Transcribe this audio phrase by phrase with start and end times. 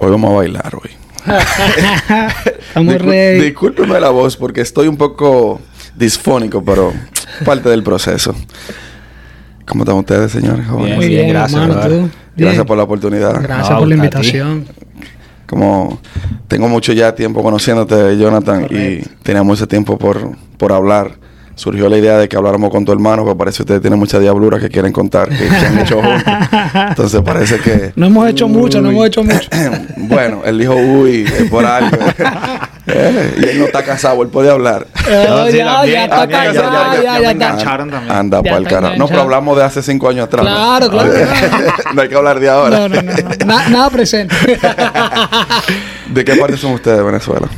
[0.00, 0.90] Hoy vamos a bailar hoy.
[2.68, 3.40] Estamos ready.
[3.40, 5.60] Discúlpeme la voz porque estoy un poco
[5.96, 6.92] disfónico, pero
[7.44, 8.34] parte del proceso.
[9.66, 10.96] ¿Cómo están ustedes, señores jóvenes?
[10.96, 12.10] Muy bien, gracias, hermano.
[12.36, 13.42] Gracias por la oportunidad.
[13.42, 14.66] Gracias No, por la invitación.
[15.46, 16.00] Como
[16.46, 21.18] tengo mucho ya tiempo conociéndote, Jonathan, y tenía mucho tiempo por, por hablar.
[21.58, 24.20] Surgió la idea de que habláramos con tu hermano, pero parece que ustedes tienen mucha
[24.20, 26.22] diablura que quieren contar, que, que han hecho juntos.
[26.90, 27.92] Entonces parece que...
[27.96, 29.48] No hemos hecho mucho, no hemos hecho mucho.
[29.96, 31.96] bueno, él dijo uy, es por algo.
[32.86, 34.86] Eh, y él no está casado, él puede hablar.
[35.08, 38.14] Eh, No, sí, ya, está ya, ya, ya, ya, engancharon también.
[38.16, 38.96] Anda pa'l está carajo.
[38.96, 40.44] No, pero hablamos de hace cinco años atrás.
[40.44, 40.50] ¿no?
[40.78, 41.12] Claro, claro.
[41.94, 42.78] no hay que hablar de ahora.
[42.78, 43.12] No, no, no.
[43.12, 43.46] no.
[43.46, 44.34] Na- nada presente.
[46.08, 47.48] ¿De qué parte son ustedes de Venezuela?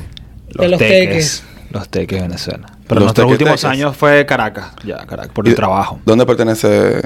[0.59, 1.43] De los teques.
[1.71, 2.66] Los teques Venezuela.
[2.91, 3.65] Pero Los teques, últimos teques.
[3.65, 4.73] años fue Caracas.
[4.85, 5.99] Ya, Caracas, por ¿Y el trabajo.
[6.05, 7.01] ¿Dónde pertenece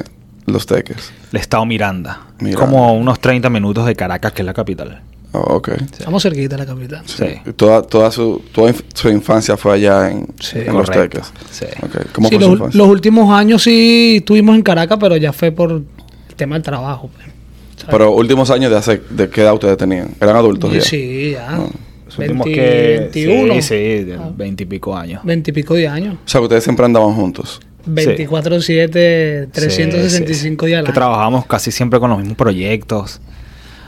[0.46, 1.12] Los Teques?
[1.32, 2.20] El estado Miranda.
[2.40, 2.66] Miranda.
[2.66, 5.00] Como unos 30 minutos de Caracas, que es la capital.
[5.32, 5.68] Oh, ok.
[5.98, 7.02] Estamos cerquita de la capital.
[7.06, 7.26] Sí.
[7.56, 10.90] Toda, toda su, toda inf- su infancia fue allá en, Sí, en Los.
[10.90, 11.32] Teques.
[11.50, 11.66] Sí.
[11.82, 12.06] Ok.
[12.12, 12.78] ¿Cómo Sí, fue su los, infancia?
[12.78, 15.84] los últimos años sí estuvimos en Caracas, pero ya fue por el
[16.36, 17.10] tema del trabajo.
[17.14, 17.26] pues.
[17.76, 17.90] ¿sabes?
[17.90, 20.10] Pero últimos años de hace, ¿de qué edad ustedes tenían?
[20.20, 20.80] ¿Eran adultos ya?
[20.80, 21.48] sí, ya.
[21.50, 21.66] Ah.
[22.16, 23.08] 20, que...
[23.12, 23.54] 21.
[23.54, 24.30] Sí, sí, de Ah.
[24.36, 25.20] 20 y pico años.
[25.24, 26.14] 20 y pico de años.
[26.24, 27.60] O sea, que ustedes siempre andaban juntos.
[27.86, 30.66] 24-7, 365 Sí, sí, sí.
[30.66, 30.94] días al Que año.
[30.94, 33.20] trabajamos casi siempre con los mismos proyectos.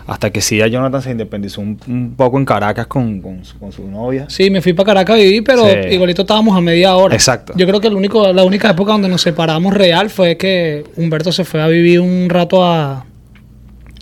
[0.07, 3.59] Hasta que sí, ya Jonathan se independizó un, un poco en Caracas con, con su,
[3.59, 4.27] con su novia.
[4.29, 5.89] Sí, me fui para Caracas a vivir, pero Sí.
[5.91, 7.13] igualito estábamos a media hora.
[7.15, 7.55] Exacto.
[7.57, 11.33] Yo creo que el único, la única época donde nos separamos real fue que Humberto
[11.33, 13.05] se fue a vivir un rato a,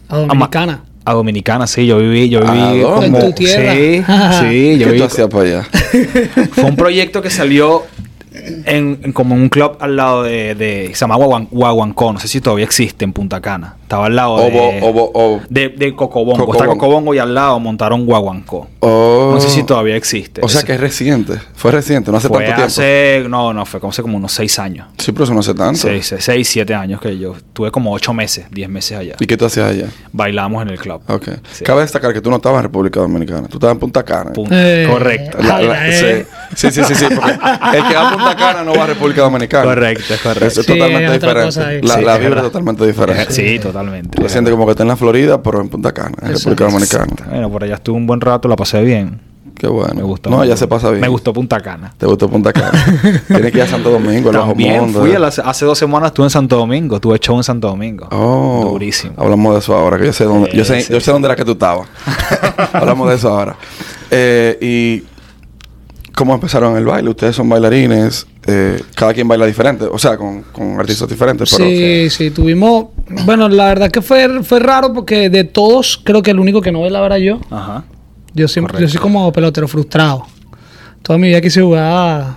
[0.08, 0.84] a Dominicana.
[1.06, 3.02] A Dominicana, sí, yo viví, yo ¿A viví como...
[3.02, 3.72] En tu tierra.
[3.74, 4.02] Sí,
[4.40, 4.98] sí, yo ¿Qué viví...
[4.98, 5.62] tú hacías para allá?
[6.52, 7.82] Fue un proyecto que salió
[8.32, 10.54] en, en como en un club al lado de...
[10.54, 13.76] de se llama Guaguan- Guaguancó, no sé si todavía existe en Punta Cana.
[13.84, 14.80] Estaba al lado de...
[14.82, 16.52] Obo, de, de Cocobongo.
[16.54, 17.14] Está Cocobongo.
[17.14, 18.66] Y al lado montaron Guaguancó.
[18.80, 19.32] Oh.
[19.34, 20.40] No sé si todavía existe.
[20.42, 21.34] O sea Ese- que es reciente.
[21.54, 22.64] Fue reciente, no hace fue tanto tiempo.
[22.66, 23.24] hace...
[23.28, 24.88] No, no, fue como hace como unos seis años.
[24.98, 25.78] Sí, pero eso no hace tanto.
[25.80, 29.16] Seis, seis, seis, siete años que yo tuve como ocho meses, diez meses allá.
[29.20, 29.86] ¿Y qué tú hacías allá?
[30.12, 31.02] Bailamos en el club.
[31.06, 31.28] Ok.
[31.52, 31.62] Sí.
[31.64, 33.48] Cabe destacar que tú no estabas en República Dominicana.
[33.48, 34.32] Tú estabas en Punta Cana.
[34.50, 35.38] Eh, Correcto.
[35.42, 36.26] La- la- Ay, eh.
[36.56, 37.38] sí, sí, sí, sí, porque el
[37.88, 39.64] que va a Punta Cana no va a República Dominicana.
[39.64, 40.46] Correcto, es correcto.
[40.46, 41.42] Eso es Sí, totalmente diferente.
[41.42, 42.42] La, Sí, la es vibra es verdad.
[42.44, 43.32] totalmente diferente.
[43.32, 43.73] Sí, totalmente.
[44.20, 47.12] Lo siente como que está en la Florida, pero en Punta Cana, en República Dominicana.
[47.28, 49.20] Bueno, por allá estuve un buen rato, la pasé bien.
[49.56, 49.94] Qué bueno.
[49.94, 50.30] Me gustó.
[50.30, 51.00] No, ya se pasa bien.
[51.00, 51.94] Me gustó Punta Cana.
[51.96, 52.72] Te gustó Punta Cana.
[53.28, 55.00] Tienes que ir a Santo Domingo, el Bajo También Mundo.
[55.00, 58.08] fui, a hace dos semanas estuve en Santo Domingo, tuve show en Santo Domingo.
[58.10, 59.14] Oh, Durísimo.
[59.16, 61.36] Hablamos de eso ahora, que yo sé dónde, yo sé, sí, yo sé dónde era
[61.36, 61.86] que tú estabas.
[62.72, 63.56] hablamos de eso ahora.
[64.10, 65.04] Eh, y
[66.16, 67.10] cómo empezaron el baile.
[67.10, 68.26] Ustedes son bailarines.
[68.46, 71.54] eh, cada quien baila diferente, o sea, con, con artistas diferentes.
[71.56, 72.86] Pero Sí, sí, tuvimos...
[73.08, 76.72] Bueno, la verdad que fue, fue raro porque de todos, creo que el único que
[76.72, 77.40] no bailaba era yo.
[77.50, 77.84] Ajá.
[78.34, 80.26] Yo siempre, yo soy como pelotero frustrado.
[81.02, 82.36] Toda mi vida quise jugar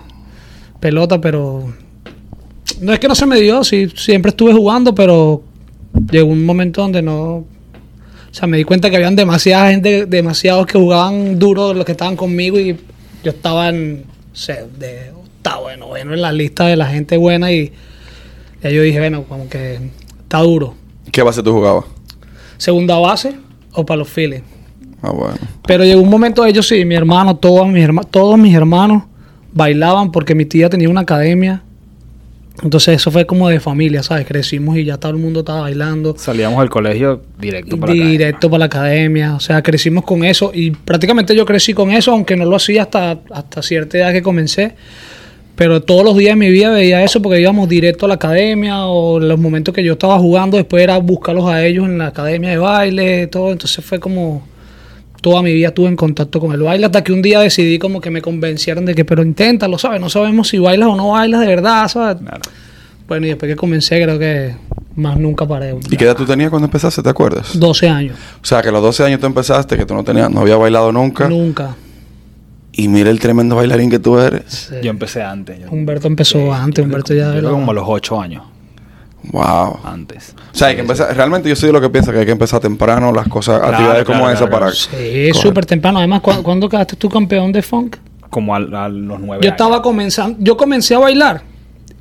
[0.79, 1.73] pelota, pero
[2.81, 5.41] no es que no se me dio, sí, siempre estuve jugando, pero
[6.11, 7.45] llegó un momento donde no, o
[8.31, 12.15] sea, me di cuenta que habían demasiada gente, demasiados que jugaban duro los que estaban
[12.15, 12.77] conmigo y
[13.23, 17.17] yo estaba en, no sé, de octavo, de noveno en la lista de la gente
[17.17, 17.71] buena y
[18.61, 19.79] ya yo dije, bueno, como que
[20.27, 20.73] está duro.
[21.11, 21.85] ¿Qué base tú jugabas?
[22.57, 23.35] Segunda base
[23.71, 24.41] o para los Phillies.
[25.01, 25.35] Ah, bueno.
[25.65, 29.03] Pero llegó un momento, ellos sí, mi hermano, todos mis, herma- todos mis hermanos
[29.53, 31.61] bailaban porque mi tía tenía una academia.
[32.63, 34.25] Entonces eso fue como de familia, ¿sabes?
[34.25, 36.15] Crecimos y ya todo el mundo estaba bailando.
[36.17, 38.01] Salíamos del colegio directo para acá.
[38.03, 39.35] directo para la academia.
[39.35, 42.81] O sea, crecimos con eso y prácticamente yo crecí con eso, aunque no lo hacía
[42.81, 44.73] hasta, hasta cierta edad que comencé.
[45.57, 48.85] Pero todos los días de mi vida veía eso porque íbamos directo a la academia
[48.85, 52.51] o los momentos que yo estaba jugando, después era buscarlos a ellos en la academia
[52.51, 53.51] de baile, todo.
[53.51, 54.47] Entonces fue como
[55.19, 57.99] toda mi vida estuve en contacto con el baile hasta que un día decidí como
[57.99, 59.99] que me convencieron de que, pero inténtalo, ¿sabes?
[59.99, 62.17] No sabemos si bailas o no bailas de verdad, ¿sabes?
[62.21, 62.41] Claro.
[63.07, 64.53] Bueno, y después que comencé creo que
[64.95, 65.75] más nunca paré.
[65.89, 67.01] ¿Y qué edad tú tenías cuando empezaste?
[67.01, 67.57] ¿Te acuerdas?
[67.57, 68.15] 12 años.
[68.43, 70.59] O sea, que a los 12 años tú empezaste, que tú no tenías, no habías
[70.59, 71.27] bailado nunca.
[71.27, 71.75] Nunca.
[72.79, 74.43] Y mira el tremendo bailarín que tú eres.
[74.69, 74.75] Sí.
[74.83, 75.59] Yo empecé antes.
[75.59, 78.43] yo- Humberto empezó antes, Humberto ya yo era- como a los ocho años
[79.31, 79.79] Wow.
[79.83, 80.33] antes.
[80.53, 81.13] O sea, hay que empezar.
[81.15, 83.73] Realmente yo soy de lo que piensa que hay que empezar temprano las cosas, Claro,
[83.73, 84.71] actividades como claro, esa claro, para.
[84.71, 85.97] Sí, súper temprano.
[85.97, 87.97] Además, ¿cu- ¿cuándo quedaste tú campeón de funk?
[88.29, 89.53] Como a, a los nueve Yo años.
[89.53, 91.41] estaba comenzando, yo comencé a bailar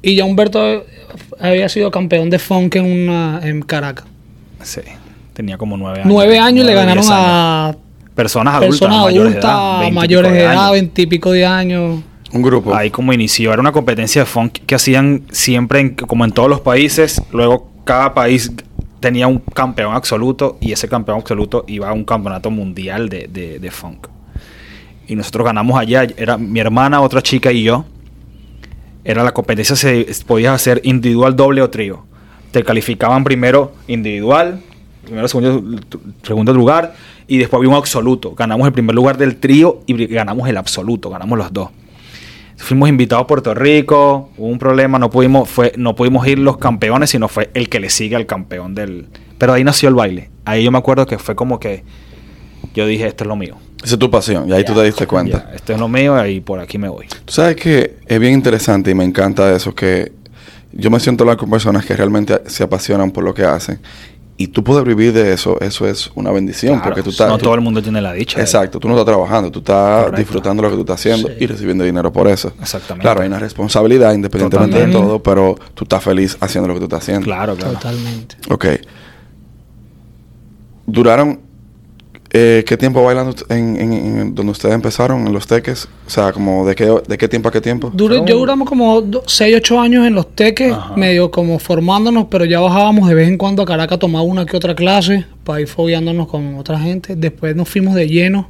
[0.03, 0.85] y ya Humberto
[1.41, 4.05] había sido campeón de funk en una en Caracas.
[4.63, 4.83] Sí.
[5.33, 6.09] Tenía como nueve años.
[6.13, 7.75] Nueve años y le ganaron a
[8.17, 8.81] Personas adultas.
[8.81, 10.73] personas mayores de edad, adultas, 20 y mayores pico de edad, años.
[10.73, 12.01] veintipico de años.
[12.33, 12.75] Un grupo.
[12.75, 16.49] Ahí como inició, era una competencia de funk que hacían siempre, en- como en todos
[16.49, 17.23] los países.
[17.31, 18.51] Luego cada país
[18.99, 23.59] tenía un campeón absoluto y ese campeón absoluto iba a un campeonato mundial de, de,
[23.61, 24.09] de funk.
[25.07, 27.85] Y nosotros ganamos allá, era mi hermana, otra chica y yo.
[29.05, 32.05] Era la competencia, se podía hacer individual, doble o trío.
[32.51, 34.61] Te calificaban primero individual,
[35.07, 35.81] primero, segundo,
[36.23, 36.95] segundo lugar,
[37.27, 38.35] y después había un absoluto.
[38.35, 41.71] Ganamos el primer lugar del trío y ganamos el absoluto, ganamos los dos.
[42.59, 46.57] Fuimos invitados a Puerto Rico, hubo un problema, no pudimos, fue, no pudimos ir los
[46.57, 49.07] campeones, sino fue el que le sigue al campeón del...
[49.39, 50.31] Pero ahí nació el baile.
[50.45, 51.85] Ahí yo me acuerdo que fue como que
[52.75, 53.57] yo dije, esto es lo mío.
[53.85, 55.49] Esa es tu pasión, y ahí tú te diste cuenta.
[55.49, 57.07] Ya, esto es lo mío y por aquí me voy.
[57.27, 60.13] Tú sabes que es bien interesante y me encanta eso, que
[60.73, 63.79] yo me siento hablar con personas que realmente se apasionan por lo que hacen.
[64.39, 66.75] Y tú poder vivir de eso, eso es una bendición.
[66.75, 67.27] Claro, porque tú estás.
[67.29, 68.39] no tú- todo el mundo tiene la dicha.
[68.39, 70.19] Exacto, tú no estás trabajando, tú estás Correcto.
[70.19, 71.35] disfrutando lo que tú estás haciendo Sí.
[71.41, 72.53] y recibiendo dinero por eso.
[72.61, 73.03] Exactamente.
[73.03, 76.85] Claro, hay una responsabilidad independientemente de todo, pero tú estás feliz haciendo lo que tú
[76.85, 77.25] estás haciendo.
[77.25, 77.73] Claro, claro.
[77.75, 78.37] Totalmente.
[78.51, 78.67] Ok.
[80.87, 81.41] Duraron.
[82.33, 85.89] Eh, ¿Qué tiempo bailando en, en- en donde ustedes empezaron, en los teques?
[86.07, 87.91] O sea, como de qué, de qué tiempo a qué tiempo?
[87.95, 90.97] Duré- yo duramos como 6, 8 años en los teques, Ajá.
[90.97, 94.57] medio como formándonos, pero ya bajábamos de vez en cuando a Caracas, tomaba una que
[94.57, 97.15] otra clase para ir fogueándonos con otra gente.
[97.17, 98.49] Después nos fuimos de lleno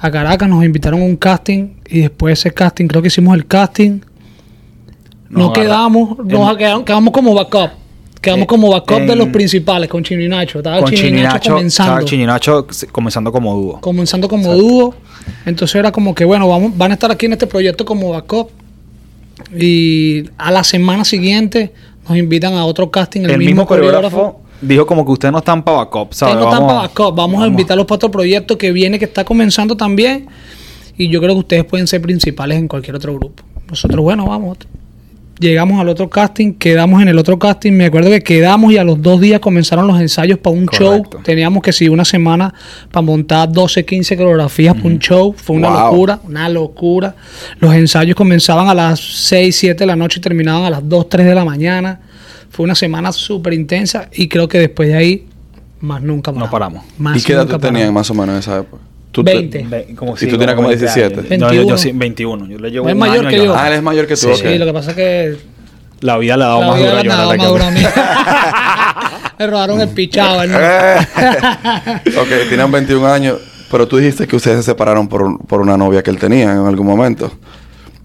[0.00, 3.46] a Caracas, nos invitaron a un casting y después ese casting, creo que hicimos el
[3.46, 4.00] casting.
[5.28, 7.70] Nos No agarra- quedamos, nos quedamos, quedamos como backup.
[8.20, 10.58] Quedamos Eh, como backup de los principales con Chino y Nacho.
[10.58, 11.92] Estaba Con Chino y Nacho comenzando.
[11.92, 13.80] estaba Chininacho comenzando como dúo.
[13.80, 14.94] comenzando como dúo.
[15.46, 18.50] Entonces era como que, bueno, vamos, van a estar aquí en este proyecto como backup.
[19.56, 21.72] Y a la semana siguiente
[22.08, 23.22] nos invitan a otro casting.
[23.22, 26.34] El, el mismo coreógrafo dijo como que ustedes no están para backup, ¿sabes?
[26.34, 27.16] Ustedes no están Vamos para backup.
[27.16, 30.26] Vamos, a invitarlos para otro proyecto que viene, que está comenzando también.
[30.96, 33.44] Y yo creo que ustedes pueden ser principales en cualquier otro grupo.
[33.68, 34.58] Nosotros, bueno, vamos.
[35.40, 37.72] Llegamos al otro casting, quedamos en el otro casting.
[37.72, 41.04] Me acuerdo que quedamos y a los dos días comenzaron los ensayos para un show.
[41.22, 42.52] Teníamos que sí una semana
[42.90, 45.34] para montar 12, 15 coreografías para un show.
[45.36, 45.92] Fue una Wow.
[45.92, 47.14] locura, una locura.
[47.60, 51.08] Los ensayos comenzaban a las 6, 7 de la noche y terminaban a las 2,
[51.08, 52.00] 3 de la mañana.
[52.50, 55.26] Fue una semana súper intensa y creo que después de ahí,
[55.80, 56.84] más nunca No paramos.
[56.98, 57.94] Más ¿Y qué edad nunca tú tenías paramos.
[57.94, 58.82] más o menos en esa época?
[59.12, 59.66] Tú te- 20.
[59.68, 61.20] Ve- como Y tú tenías como 20 17.
[61.20, 61.30] años.
[61.30, 61.68] No, yo, 21.
[61.68, 62.46] yo sí, 21.
[62.46, 63.54] Yo le llevo Es un mayor año que yo.
[63.56, 64.36] Ah, él es mayor que tú, Sí, ok.
[64.52, 65.36] sí, lo que pasa es que
[66.00, 67.46] La vida le ha dado la más vida dura le a ha dado Jonathan más
[67.46, 67.80] que- duro a mí.
[69.38, 70.66] Me robaron el pichado, hermano.
[72.20, 73.38] ok, tenían 21 años,
[73.70, 76.66] pero tú dijiste que ustedes se separaron por, por una novia que él tenía en
[76.66, 77.32] algún momento.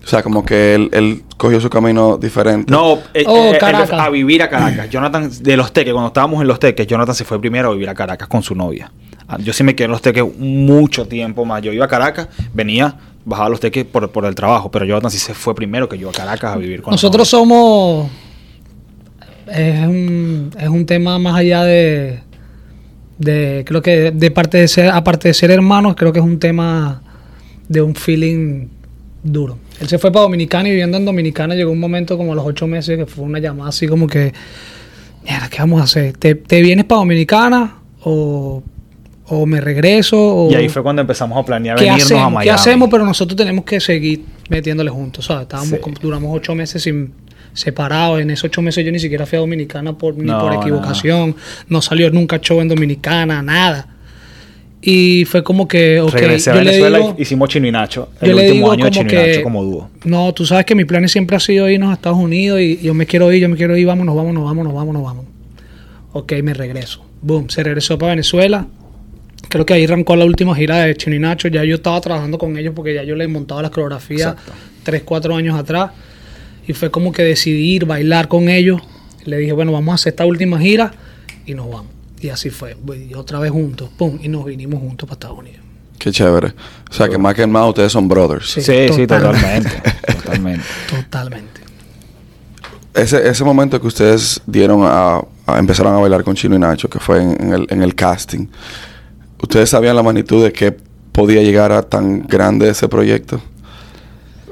[0.04, 2.72] O sea, como que él, él cogió su camino diferente.
[2.72, 3.90] No, eh, Oh, eh, él Caracas.
[3.90, 4.90] fue a vivir a Caracas.
[4.90, 7.90] Jonathan, de los teques, cuando estábamos en los teques, Jonathan se fue primero a vivir
[7.90, 8.90] a Caracas con su novia.
[9.28, 11.62] Ah, Yo sí me quedé en los teques mucho tiempo más.
[11.62, 12.96] Yo iba a Caracas, venía,
[13.26, 15.98] bajaba a los teques por, por el trabajo, pero Jonathan sí se fue primero que
[15.98, 18.10] yo a Caracas a vivir con la Nosotros somos.
[19.52, 22.22] Es un, es un tema más allá de.
[23.18, 26.40] de creo que de parte de ser, aparte de ser hermanos, creo que es un
[26.40, 27.02] tema
[27.68, 28.68] de un feeling
[29.24, 29.58] duro.
[29.80, 32.46] Él se fue para Dominicana y viviendo en Dominicana llegó un momento como a los
[32.46, 34.34] ocho meses que fue una llamada así como que,
[35.24, 36.16] mira, ¿qué vamos a hacer?
[36.18, 38.64] ¿Te, te vienes para Dominicana o,
[39.28, 40.18] o me regreso?
[40.18, 42.32] O, Y ahí fue cuando empezamos a planear ¿Qué venirnos a hacemos?
[42.34, 42.44] Miami.
[42.46, 42.90] ¿Qué hacemos?
[42.90, 45.44] Pero nosotros tenemos que seguir metiéndole juntos, ¿sabes?
[45.44, 45.94] Estábamos, Sí.
[46.02, 47.12] duramos ocho meses sin
[47.54, 48.20] separados.
[48.22, 50.62] En esos ocho meses yo ni siquiera fui a Dominicana por, ni por no.
[50.62, 51.36] equivocación.
[51.68, 51.82] No.
[51.82, 53.88] salió nunca show en Dominicana, nada.
[54.86, 57.72] Y fue como que, ok, Regresé a yo le Venezuela digo, y hicimos Chino y
[57.72, 58.10] Nacho.
[58.20, 59.90] El yo le último digo año de Chino y Nacho como dúo.
[60.04, 62.94] no, tú sabes que mi plan siempre ha sido irnos a Estados Unidos y yo
[62.94, 65.32] me quiero ir, yo me quiero ir, vámonos, vámonos, vámonos, vámonos, vámonos.
[66.12, 67.02] Ok, me regreso.
[67.22, 68.68] Boom, se regresó para Venezuela.
[69.48, 71.48] Creo que ahí arrancó la última gira de Chino y Nacho.
[71.48, 74.36] Ya yo estaba trabajando con ellos porque ya yo les montaba las coreografías
[74.84, 75.92] tres, cuatro años atrás.
[76.68, 78.82] Y fue como que decidí ir, bailar con ellos.
[79.24, 80.92] Le dije, bueno, vamos a hacer esta última gira
[81.46, 81.94] y nos vamos.
[82.24, 82.76] Y así fue.
[83.10, 85.60] Y otra vez juntos, pum, y nos vinimos juntos para Estados Unidos.
[86.00, 86.54] Qué chévere.
[86.90, 88.50] O sea, que más que más ustedes son brothers.
[88.52, 89.70] Sí, Sí, sí, totalmente.
[89.70, 90.14] totalmente.
[90.16, 90.64] totalmente.
[90.90, 91.62] Totalmente.
[92.94, 96.88] Ese, ese momento que ustedes dieron a, a- empezaron a bailar con Chino y Nacho,
[96.90, 98.48] que fue en, en el, en el casting,
[99.42, 100.78] ¿ustedes sabían la magnitud de que
[101.12, 103.42] podía llegar a tan grande ese proyecto?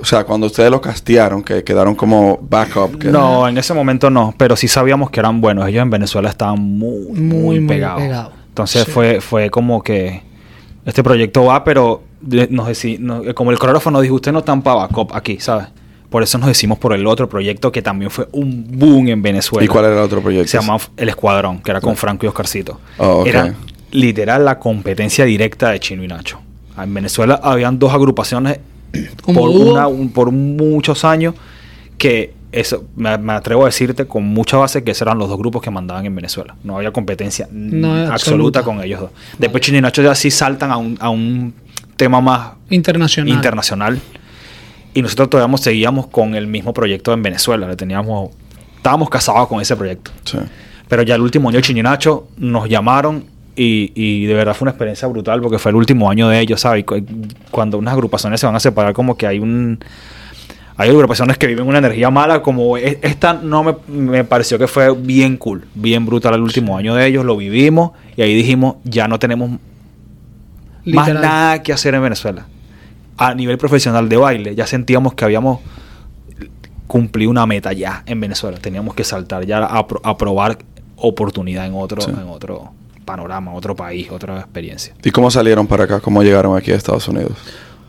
[0.02, 2.98] O sea, cuando ustedes lo castearon, que quedaron como backup.
[2.98, 5.68] Que No, en ese momento no, pero sí sabíamos que eran buenos.
[5.68, 8.32] Ellos en Venezuela estaban muy, muy, Muy, muy pegados.
[8.50, 8.92] Entonces Sí.
[8.92, 10.24] fue, fue como que
[10.86, 12.04] este proyecto va, pero
[12.50, 12.68] nos
[13.00, 15.68] no- como el coreógrafo nos dijo, usted no están para backup aquí, ¿sabes?
[16.10, 19.64] Por eso nos decimos por el otro proyecto que también fue un boom en Venezuela.
[19.64, 20.50] ¿Y cuál era el otro proyecto?
[20.50, 22.80] Se llamaba El Escuadrón, que era con Franco y Oscarcito.
[22.98, 23.24] Oh.
[23.26, 23.54] Era
[23.92, 26.40] literal la competencia directa de Chino y Nacho.
[26.78, 28.60] En Venezuela habían dos agrupaciones
[29.26, 29.72] por, dúo.
[29.74, 31.36] una- un- por muchos años
[31.98, 35.38] que eso me, me atrevo a decirte con mucha base que esos eran los dos
[35.38, 36.56] grupos que mandaban en Venezuela.
[36.64, 38.64] No había competencia No, absoluta, absoluta.
[38.64, 39.10] con ellos dos.
[39.38, 41.54] Después Chino y Nacho ya sí saltan a un, a un
[41.96, 43.34] tema más Internacional.
[43.34, 44.00] internacional.
[44.94, 47.66] Y nosotros todavía seguíamos con el mismo proyecto en Venezuela.
[47.70, 48.32] Le teníamos,
[48.76, 50.12] estábamos casados con ese proyecto.
[50.26, 50.38] Sí.
[50.90, 53.24] Pero ya el último año Chino y Nacho nos llamaron
[53.56, 56.62] y, y de verdad fue una experiencia brutal porque fue el último año de ellos,
[56.62, 56.86] ¿sabes?
[57.52, 59.80] Cuando unas agrupaciones se van a separar como que hay un...
[60.78, 64.96] Hay agrupaciones que viven una energía mala, como esta no me, me pareció que fue
[64.96, 69.08] bien cool, bien brutal el último año de ellos, lo vivimos y ahí dijimos, ya
[69.08, 69.52] no tenemos
[70.86, 72.48] más nada que hacer en Venezuela.
[73.18, 75.60] A nivel profesional de baile, ya sentíamos que habíamos
[76.88, 78.58] cumplido una meta ya en Venezuela.
[78.58, 80.58] Teníamos que saltar ya a, pro- a probar
[80.96, 82.10] oportunidad en otro, Sí.
[82.12, 82.72] en otro
[83.12, 84.94] panorama, otro país, otra experiencia.
[85.04, 86.00] ¿Y cómo salieron para acá?
[86.00, 87.34] ¿Cómo llegaron aquí a Estados Unidos?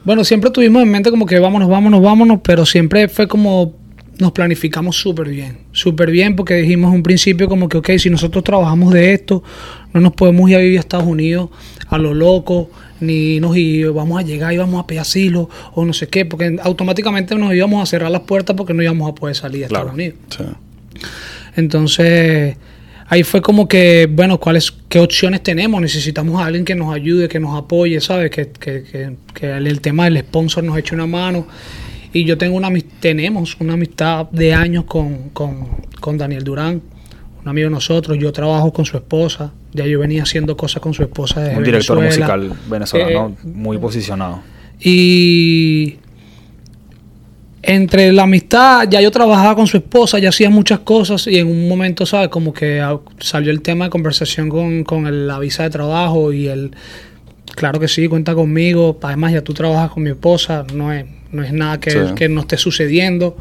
[0.05, 3.75] Bueno, siempre tuvimos en mente como que vámonos, vámonos, vámonos, pero siempre fue como
[4.19, 8.11] nos planificamos súper bien, súper bien porque dijimos en un principio como que, ok, si
[8.11, 9.43] nosotros trabajamos de esto,
[9.93, 11.51] no nos podemos ir a vivir a Estados Unidos
[11.89, 15.85] a lo loco, ni nos y vamos a llegar y vamos a pedir asilo o
[15.85, 19.15] no sé qué, porque automáticamente nos íbamos a cerrar las puertas porque no íbamos a
[19.15, 19.93] poder salir a Claro.
[19.93, 20.19] Estados Unidos.
[20.37, 21.09] Sí.
[21.57, 22.57] Entonces,
[23.13, 25.81] ahí fue como que, bueno, ¿cuáles, qué opciones tenemos?
[25.83, 28.31] Necesitamos a alguien que nos ayude, que nos apoye, ¿sabes?
[28.31, 31.47] Que, que, que, que el, el tema del sponsor nos eche una mano.
[32.15, 35.67] Y yo tengo una tenemos una amistad de años con, con,
[36.01, 36.81] con Daniel Durán,
[37.43, 38.17] un amigo de nosotros.
[38.19, 39.53] Yo trabajo con su esposa.
[39.75, 42.37] Ya yo venía haciendo cosas con su esposa desde Un director Venezuela.
[42.39, 44.41] musical venezolano Eh, muy posicionado.
[44.81, 45.97] y
[47.63, 51.47] entre la amistad, ya yo trabajaba con su esposa, ya hacía muchas cosas y en
[51.47, 52.29] un momento, ¿sabes?
[52.29, 56.33] Como que ah, salió el tema de conversación con, con el- la visa de trabajo
[56.33, 56.73] y el,
[57.55, 61.45] claro que sí, cuenta conmigo, además ya tú trabajas con mi esposa, no es, no
[61.45, 61.99] es nada que, Sí.
[62.17, 63.37] que no esté sucediendo.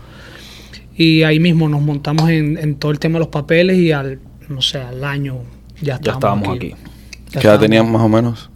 [0.96, 4.20] Y ahí mismo nos montamos en, en todo el tema de los papeles y al,
[4.50, 5.38] no sé, al año
[5.82, 6.70] ya Ya estábamos, estábamos aquí.
[6.70, 7.62] Ya ¿Qué edad estábamos.
[7.62, 8.50] tenían más o menos?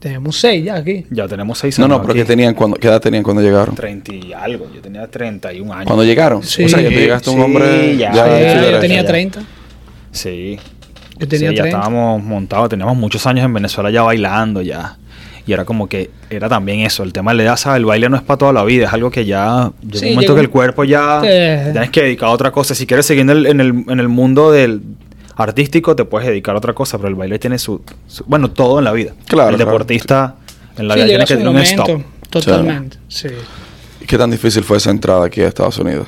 [0.00, 1.06] Tenemos seis ya aquí.
[1.10, 1.98] Ya tenemos seis No, años.
[1.98, 3.74] no, pero ¿qué, tenían cuando, ¿qué edad tenían cuando llegaron?
[3.74, 4.66] 30 y algo.
[4.74, 5.86] Yo tenía 31 años.
[5.86, 6.42] Cuando llegaron.
[6.42, 6.64] Sí.
[6.64, 9.06] O sea, que tú llegaste un Sí, hombre ya, ya, yo tenía ya.
[9.08, 9.40] 30.
[10.10, 10.58] Sí.
[11.18, 11.68] Yo tenía Sí, ya 30.
[11.68, 14.96] estábamos montados, teníamos muchos años en Venezuela ya bailando ya.
[15.46, 17.78] Y era como que era también eso, el tema de la edad, ¿sabes?
[17.78, 20.14] El baile no es para toda la vida, es algo que ya llega Sí, un
[20.14, 21.68] momento que un- el cuerpo ya Eh.
[21.72, 22.74] tienes que dedicar a otra cosa.
[22.74, 24.80] Si quieres seguir en el, en el, en el mundo del
[25.36, 28.78] artístico, te puedes dedicar a otra cosa, pero el baile tiene su, su- bueno, todo
[28.78, 29.12] en la vida.
[29.26, 29.70] Claro, El claro.
[29.70, 30.36] deportista
[30.76, 32.02] en la Sí, vida tiene que tener un momento, stop.
[32.30, 33.28] Totalmente, sí.
[34.00, 36.06] ¿Y qué tan difícil fue esa entrada aquí a Estados Unidos?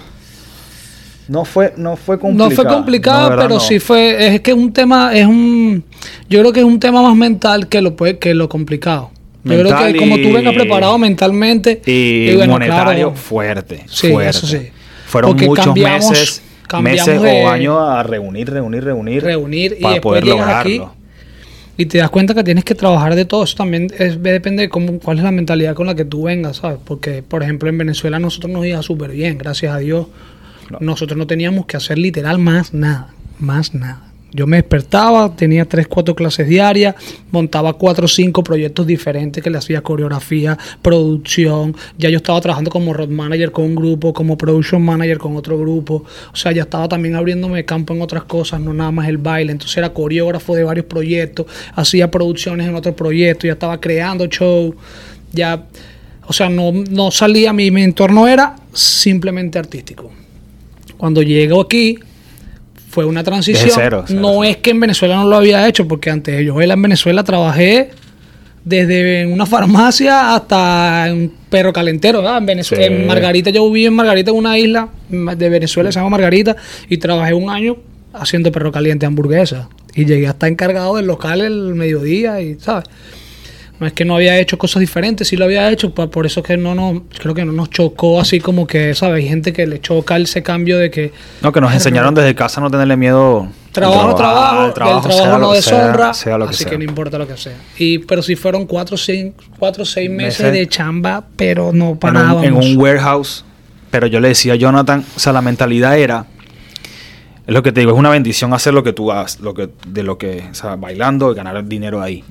[1.29, 4.35] No fue, no fue No fue complicado, pero sí fue.
[4.35, 5.85] Es que es un tema, es un.
[6.29, 9.11] Yo creo que es un tema más mental que lo puede, que lo complicado.
[9.45, 11.81] Yo creo Mental que como tú vengas preparado mentalmente.
[11.87, 13.85] Y, bueno, monetario claro, fuerte.
[13.89, 14.31] Sí, fuerte.
[14.31, 14.69] eso sí.
[15.07, 19.23] Fueron Porque muchos cambiamos- meses, cambiamos meses de- o años a reunir, reunir, reunir.
[19.23, 20.85] Reunir y para después poder lograrlo.
[20.87, 20.99] aquí
[21.79, 23.45] Y te das cuenta que tienes que trabajar de todo.
[23.45, 26.59] Eso también es- depende de cómo, cuál es la mentalidad con la que tú vengas,
[26.59, 26.79] ¿sabes?
[26.85, 30.07] Porque, por ejemplo, en Venezuela nosotros nos iba súper bien, gracias a Dios.
[30.71, 30.79] No.
[30.81, 34.12] Nosotros no teníamos que hacer literal más nada, más nada.
[34.35, 36.95] Yo me despertaba, tenía tres, cuatro clases diarias,
[37.31, 41.77] montaba cuatro o cinco proyectos diferentes que le hacía coreografía, producción.
[41.99, 45.59] Ya yo estaba trabajando como road manager con un grupo, como production manager con otro
[45.59, 46.05] grupo.
[46.33, 49.53] O sea, ya estaba también abriéndome campo en otras cosas, no nada más el baile.
[49.53, 54.75] Entonces era coreógrafo de varios proyectos, hacía producciones en otros proyectos, ya estaba creando show.
[55.35, 55.67] Ya,
[56.27, 60.11] o sea, no, no salía, mi, mi entorno era simplemente artístico.
[60.97, 61.99] Cuando llego aquí,
[62.93, 63.69] fue una transición.
[63.69, 64.45] Desde cero, cero, no cero.
[64.45, 67.91] es que en Venezuela no lo había hecho, porque antes de yo en Venezuela trabajé
[68.65, 72.21] desde una farmacia hasta un perro calentero.
[72.21, 72.39] ¿verdad?
[72.39, 72.93] En, Venezuela, Sí.
[72.93, 76.55] en Margarita, yo viví en Margarita, en una isla de Venezuela, se llama Margarita,
[76.87, 77.79] y trabajé un año
[78.13, 79.71] haciendo perro caliente hamburguesa.
[79.95, 82.85] Y llegué hasta encargado del local el mediodía, y ¿sabes?
[83.83, 86.47] No es que no había hecho cosas diferentes, sí lo había hecho, por eso es
[86.47, 89.25] que no nos, creo que no nos chocó así como que, ¿sabes?
[89.25, 91.11] Hay gente que le choca ese cambio de que
[91.41, 93.49] No, que nos enseñaron desde casa a no tenerle miedo.
[93.73, 96.71] trabajo, trabajo, del trabajo no sea, deshonra, sea lo que así sea.
[96.71, 97.57] que no importa lo que sea.
[97.77, 100.53] Y pero sí fueron cuatro, cinco, cuatro seis meses, Meses.
[100.53, 102.45] de chamba, pero no en un, parábamos.
[102.45, 103.45] en un warehouse.
[103.91, 106.27] Pero yo le decía a Jonathan, o sea, la mentalidad era,
[107.45, 109.71] es lo que te digo, es una bendición hacer lo que tú hagas, lo que,
[109.89, 112.23] de lo que, o sea, bailando y ganar dinero ahí.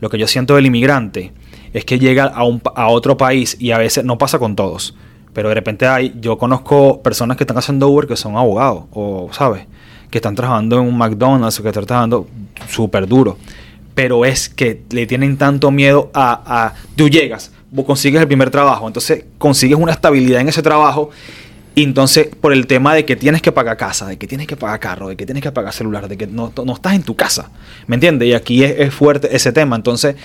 [0.00, 1.32] Lo que yo siento del inmigrante
[1.72, 4.94] es que llega a, un, a otro país y a veces no pasa con todos.
[5.32, 9.28] Pero de repente hay, yo conozco personas que están haciendo Uber que son abogados, o,
[9.32, 9.66] ¿sabes?
[10.10, 12.26] Que están trabajando en un McDonald's o que están trabajando
[12.68, 13.38] súper duro.
[13.94, 18.50] Pero es que le tienen tanto miedo a, a- Tú llegas, vos consigues el primer
[18.50, 21.10] trabajo, entonces consigues una estabilidad en ese trabajo
[21.74, 24.56] Y entonces, por el tema de que tienes que pagar casa, de que tienes que
[24.56, 27.14] pagar carro, de que tienes que pagar celular, de que no, no estás en tu
[27.14, 27.50] casa.
[27.86, 28.28] ¿Me entiendes?
[28.28, 29.76] Y aquí es, es fuerte ese tema.
[29.76, 30.16] Entonces,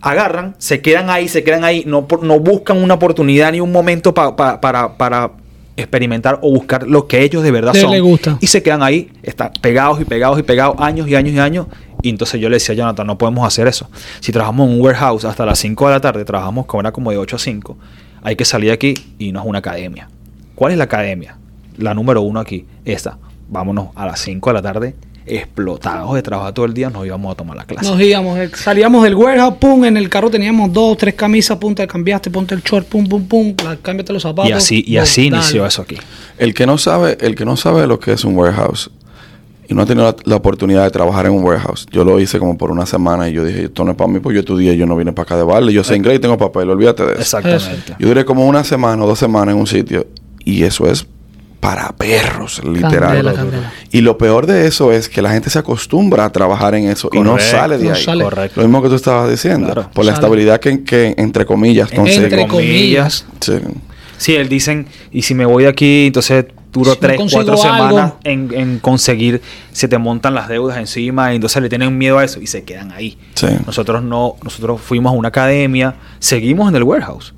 [0.00, 4.12] agarran, se quedan ahí, se quedan ahí, no, no buscan una oportunidad ni un momento
[4.14, 5.32] pa- pa- para, para
[5.76, 7.90] experimentar o buscar lo que ellos de verdad Que son.
[7.92, 8.36] les gusta.
[8.40, 11.66] Y se quedan ahí, están pegados y pegados y pegados años y años y años.
[12.02, 13.88] Y entonces yo le decía a Jonathan, no podemos hacer eso.
[14.20, 17.10] Si trabajamos en un warehouse hasta las 5 de la tarde, trabajamos como era como
[17.10, 17.76] de 8 a 5,
[18.22, 20.08] hay que salir de aquí y no es una academia.
[20.60, 21.38] ¿Cuál es la academia?
[21.78, 23.16] La número uno aquí, esta.
[23.48, 27.32] Vámonos a las 5 de la tarde, explotados de trabajo todo el día, nos íbamos
[27.32, 27.90] a tomar la clase.
[27.90, 31.74] Nos íbamos, eh, salíamos del warehouse, pum, en el carro teníamos dos, tres camisas, pum,
[31.74, 34.50] te cambiaste, ponte el short, pum, pum, pum, la, cámbiate los zapatos.
[34.50, 35.36] y así, y así dale.
[35.38, 35.96] inició eso aquí.
[36.36, 38.90] El que no sabe, el que no sabe lo que es un warehouse
[39.66, 42.38] y no ha tenido la, la oportunidad de trabajar en un warehouse, yo lo hice
[42.38, 44.76] como por una semana y yo dije, esto no es para mí, pues yo estudié,
[44.76, 47.12] yo no vine para acá de baile, yo sé inglés y tengo papel, olvídate de
[47.12, 47.38] eso.
[47.38, 47.96] Exactamente.
[47.98, 50.06] Yo duré como una semana o dos semanas en un sitio
[50.50, 51.06] y eso es
[51.60, 53.16] para perros, literal.
[53.16, 53.72] Candela, candela.
[53.92, 57.10] Y lo peor de eso es que la gente se acostumbra a trabar en eso
[57.12, 58.02] y no sale de no ahí.
[58.02, 58.24] sale.
[58.24, 58.60] Correcto.
[58.62, 59.90] Lo mismo que tú estabas diciendo, Claro.
[59.92, 62.24] por la estabilidad que, que entre comillas consigue.
[62.24, 63.26] Entre comillas.
[63.40, 63.52] Sí.
[64.16, 68.12] Sí, él dicen, y si me voy de aquí, entonces duro Si tres, cuatro semanas
[68.24, 69.40] en, en conseguir,
[69.72, 72.62] se te montan las deudas encima, y entonces le tienen miedo a eso y se
[72.64, 73.18] quedan ahí.
[73.34, 73.46] Sí.
[73.66, 77.34] Nosotros no, nosotros fuimos a una academia, seguimos en el warehouse.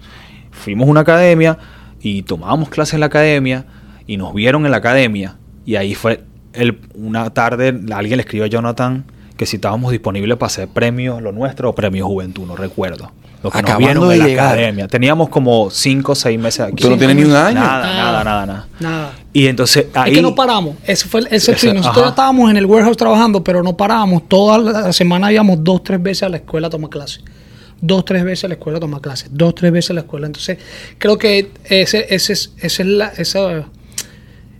[0.50, 1.57] Fuimos a una academia
[2.02, 3.64] y tomábamos clases en la academia
[4.06, 5.37] y nos vieron en la academia.
[5.64, 9.04] Y ahí fue el, una tarde, alguien le escribió a Jonathan
[9.37, 13.11] que si estábamos disponibles para hacer premios lo nuestro o premios juventud, no recuerdo.
[13.42, 14.47] Lo que nos Acabando vieron de en la llegar.
[14.52, 14.87] academia.
[14.88, 16.76] Teníamos como 5 o 6 meses aquí.
[16.85, 17.59] Tú no tienes ni un año.
[17.59, 18.66] Nada, nada, nada, nada.
[18.78, 19.12] Nada.
[19.32, 20.12] Y entonces ahí...
[20.12, 20.76] Es que no paramos.
[20.87, 21.75] Ese fue el, ese Ese- fin.
[21.75, 22.11] Nosotros ajá.
[22.11, 24.28] estábamos en el warehouse trabajando, pero no parábamos.
[24.28, 27.21] Toda la semana íbamos dos, tres veces a la escuela a tomar clases.
[27.85, 29.29] Dos, tres veces a la escuela a tomar clases.
[29.33, 30.27] Dos, tres veces a la escuela.
[30.27, 30.57] Entonces,
[30.99, 33.67] creo que ese, ese, es- ese es la, esa-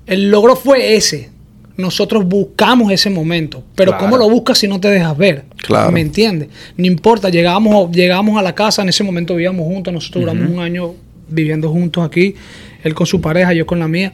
[0.07, 1.31] el logro fue ese.
[1.77, 3.63] Nosotros buscamos ese momento.
[3.77, 4.05] Pero Claro.
[4.05, 5.45] ¿cómo lo buscas si no te dejas ver?
[5.57, 5.93] Claro.
[5.93, 6.49] ¿Me entiendes?
[6.77, 7.29] No importa.
[7.31, 8.83] Llegamos, llegamos a la casa.
[8.83, 9.95] En ese momento vivíamos juntos.
[9.95, 10.95] Nosotros duramos un año
[11.29, 12.35] viviendo juntos aquí.
[12.83, 14.13] Él con su pareja, yo con la mía.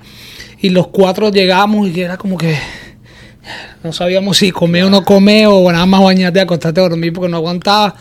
[0.61, 2.54] Y los cuatro llegamos y era como que
[3.82, 7.30] no sabíamos si comer o no comer o nada más bañarte, acostarte a dormir porque
[7.30, 7.94] no aguantaba.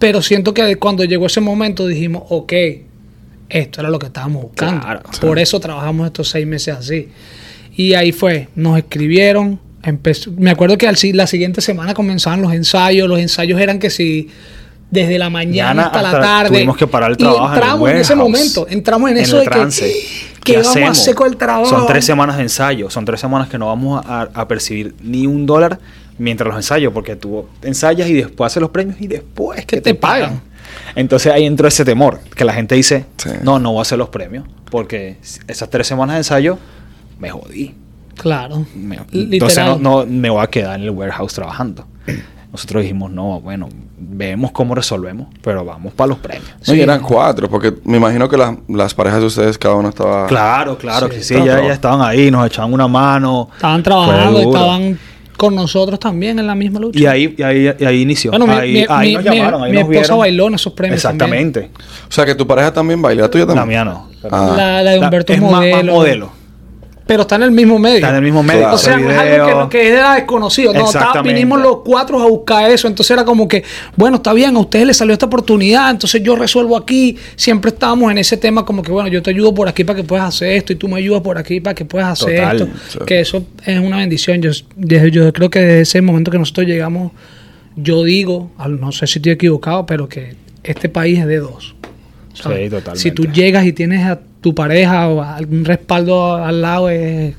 [0.00, 2.52] Pero siento que cuando llegó ese momento dijimos, ok,
[3.50, 4.80] esto era lo que estábamos buscando.
[4.80, 5.02] Claro.
[5.20, 7.08] Por eso trabajamos estos seis meses así.
[7.76, 9.60] Y ahí fue, nos escribieron.
[9.82, 13.08] empezó- me acuerdo que al la siguiente semana comenzaban los ensayos.
[13.08, 14.28] Los ensayos eran que si
[14.90, 16.56] desde la mañana hasta, la tarde.
[16.56, 18.66] tuvimos que parar el trabajo Y entramos en, ese momento.
[18.70, 19.84] Entramos en, En eso de trance.
[20.42, 21.66] que, que vamos a hacer con el trabajo.
[21.68, 25.26] Son tres semanas de ensayo, son tres semanas que no vamos a, a percibir ni
[25.26, 25.78] un dólar
[26.20, 29.80] mientras los ensayos, porque tú ensayas y después haces los premios y después que Que
[29.80, 30.20] te, te pagan.
[30.30, 30.42] pagan.
[30.94, 33.30] Entonces ahí entró ese temor, que la gente dice, Sí.
[33.42, 35.16] no, no voy a hacer los premios, porque
[35.48, 36.58] esas tres semanas de ensayo
[37.18, 37.74] me jodí.
[38.16, 38.66] Claro.
[38.74, 41.86] Me- entonces no, no me voy a quedar en el warehouse trabajando.
[42.52, 46.50] Nosotros dijimos, no, bueno, vemos cómo resolvemos, pero vamos para los premios.
[46.66, 46.82] No, y Sí.
[46.82, 50.26] eran cuatro, porque me imagino que las- las parejas de ustedes, cada uno estaba...
[50.26, 53.48] Claro, claro, Sí, que sí, ya, ya estaban ahí, nos echaban una mano.
[53.54, 54.98] Estaban trabajando, estaban
[55.40, 56.98] con nosotros también en la misma lucha.
[57.00, 58.30] Y ahí, y ahí, y ahí inició.
[58.30, 60.18] Bueno, mi, ahí, mi- ahí mi- nos mi- llamaron, ahí mi nos esposa vieron.
[60.18, 61.02] bailó en esos premios.
[61.02, 61.30] también.
[61.48, 61.70] Exactamente.
[62.08, 63.68] O sea, que tu pareja también baila, la tuya La también.
[63.84, 64.08] mía no.
[64.30, 64.54] Ah.
[64.54, 66.30] La, la de Humberto es es más- más modelo.
[67.10, 67.96] Pero está en el mismo medio.
[67.96, 68.60] Está en el mismo medio.
[68.60, 68.76] Claro.
[68.76, 70.72] O sea, no es algo que, que era desconocido.
[70.72, 72.86] No, vinimos los cuatro a buscar eso.
[72.86, 73.64] Entonces era como que,
[73.96, 75.90] bueno, está bien, a ustedes les salió esta oportunidad.
[75.90, 77.16] Entonces yo resuelvo aquí.
[77.34, 80.04] Siempre estábamos en ese tema como que, bueno, yo te ayudo por aquí para que
[80.04, 82.56] puedas hacer esto y tú me ayudas por aquí para que puedas hacer Total.
[82.60, 82.68] esto.
[82.90, 82.98] Sí.
[83.04, 84.40] Que eso es una bendición.
[84.40, 87.10] Yo, yo creo que desde ese momento que nosotros llegamos,
[87.74, 91.74] yo digo, no sé si estoy equivocado, pero que este país es de dos.
[92.34, 93.00] Sí, totalmente.
[93.00, 97.34] Si tú llegas y tienes a tu pareja o algún respaldo al lado, es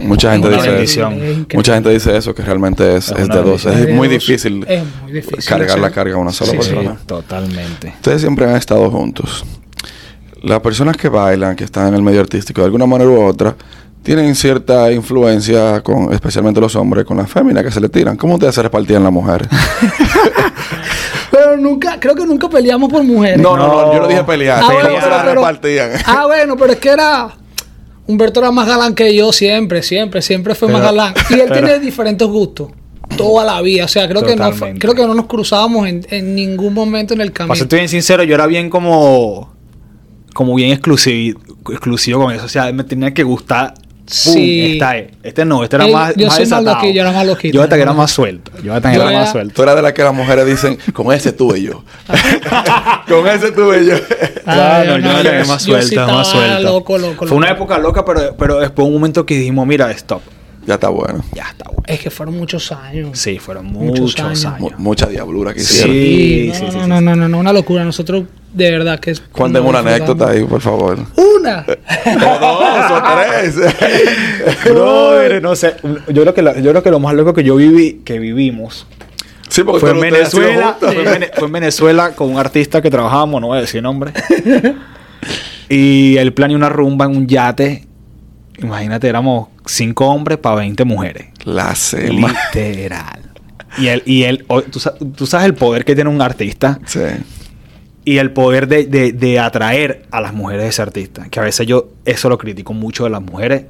[0.00, 1.12] Mucha gente dice bendición.
[1.12, 1.56] es increíble.
[1.56, 3.66] Mucha gente dice eso, que realmente es, Es es de dos.
[3.66, 6.96] Es muy difícil Es muy difícil cargar la carga a una sola Sí, persona.
[7.06, 7.88] totalmente.
[7.88, 9.44] Ustedes siempre han estado juntos.
[10.42, 13.54] Las personas que bailan, que están en el medio artístico, de alguna manera u otra,
[14.02, 18.16] tienen cierta influencia, con, especialmente los hombres, con las féminas que se le tiran.
[18.16, 19.46] ¿Cómo ustedes se repartían las mujeres?
[21.52, 23.38] Pero nunca, creo que nunca peleamos por mujeres.
[23.38, 24.58] No, no, no, yo no dije pelear.
[24.58, 25.90] Ah, ¿Cómo bueno, se pero- las pero- repartían?
[26.06, 27.28] Ah, bueno, pero es que era.
[28.06, 31.14] Humberto era más galán que yo siempre, siempre, siempre fue más galán.
[31.30, 32.70] Y él pero- tiene diferentes gustos.
[33.16, 33.84] Toda la vida.
[33.84, 37.20] O sea, creo que no creo que no nos cruzábamos en, en ningún momento en
[37.20, 37.54] el Para camino.
[37.56, 39.52] serte bien sincero, yo era bien como.
[40.32, 41.38] Como bien exclusivo,
[41.70, 42.46] exclusivo con eso.
[42.46, 43.74] O sea, me tenía que gustar
[44.06, 44.72] Sí.
[44.74, 44.96] Esta.
[45.22, 46.74] Este no, este era más, yo más soy más desatado.
[46.76, 47.54] loquillo, era más loquito.
[47.54, 48.50] Jonathan era más suelto.
[48.62, 49.54] Yo era era- más suelto.
[49.54, 51.84] Tú eras de las que las mujeres dicen, con ese tuve yo.
[53.08, 53.94] con ese tuve yo.
[54.44, 56.60] Claro, yo- es más yo sí suelta, más suelta.
[56.60, 57.56] loco, loco, Fue una loco.
[57.64, 60.20] época loca, pero, pero después un momento que dijimos, mira, stop.
[60.66, 61.24] ya está bueno.
[61.34, 61.82] Ya está bueno.
[61.86, 63.18] Es que fueron muchos años.
[63.18, 64.44] Sí, fueron Muchos muchos, años.
[64.44, 64.60] años.
[64.60, 65.92] Mu- mucha diablura que hicieron.
[65.94, 67.04] Sí, no, sí, sí, no, sí, no, sí.
[67.04, 67.84] no, no, no, una locura.
[67.84, 69.20] Nosotros, de verdad, que es.
[69.20, 70.98] Cuéntame una anécdota ahí, por favor.
[71.16, 71.64] Una.
[72.06, 74.64] o dos o tres.
[74.64, 75.74] Brother, no sé.
[76.08, 78.86] Yo creo, que la- yo creo que lo más loco que yo viví, que vivimos,
[79.48, 80.76] sí, porque fue en Venezuela.
[80.78, 83.82] Fue en, Vene- fue en Venezuela con un artista que trabajábamos, no voy a decir
[83.82, 84.12] nombre.
[85.68, 87.86] y él planeó una rumba en un yate.
[88.58, 91.28] Imagínate, éramos cinco hombres para 20 mujeres.
[91.44, 92.38] La semana.
[92.54, 93.20] Literal.
[93.78, 94.80] Y él, y él tú,
[95.16, 97.00] tú sabes el poder que tiene un artista Sí.
[98.04, 101.28] Y el poder de, de- de atraer a las mujeres de ese artista.
[101.28, 103.64] Que a veces yo eso lo critico mucho de las mujeres,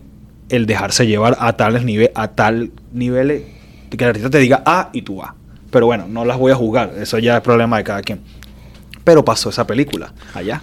[0.49, 3.43] el dejarse llevar a tales niveles, a tal niveles
[3.91, 5.35] que el artista te diga A y tú A.
[5.71, 8.21] Pero bueno, no las voy a juzgar, eso ya es problema de cada quien.
[9.05, 10.63] Pero pasó esa película allá,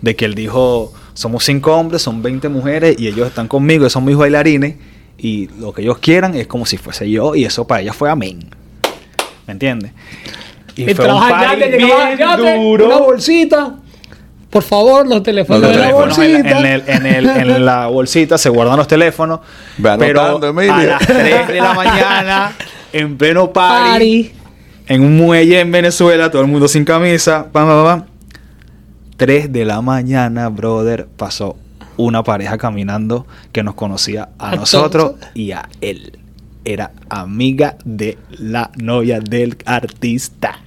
[0.00, 4.04] de que él dijo, somos cinco hombres, son 20 mujeres y ellos están conmigo, son
[4.04, 4.76] mis bailarines
[5.18, 8.10] y lo que ellos quieran es como si fuese yo y eso para ella fue
[8.10, 8.48] amén.
[9.46, 9.92] ¿Me entiendes?
[10.76, 12.86] Y te llegaba bien duro.
[12.86, 13.74] una bolsita.
[14.50, 16.60] Por favor, los teléfonos Los de la teléfonos bolsita.
[16.60, 19.40] en el- en el- en la bolsita se guardan los teléfonos.
[19.78, 22.52] Ve pero anotando, a las 3 de la mañana,
[22.92, 24.32] en pleno party, Party.
[24.88, 28.04] en un muelle en Venezuela, todo el mundo sin camisa, pam, pam, pam.
[29.16, 31.56] 3 de la mañana, brother, pasó
[31.96, 35.26] una pareja caminando que nos conocía a, A nosotros todos.
[35.34, 36.18] y a él.
[36.64, 40.58] Era amiga de la novia del artista.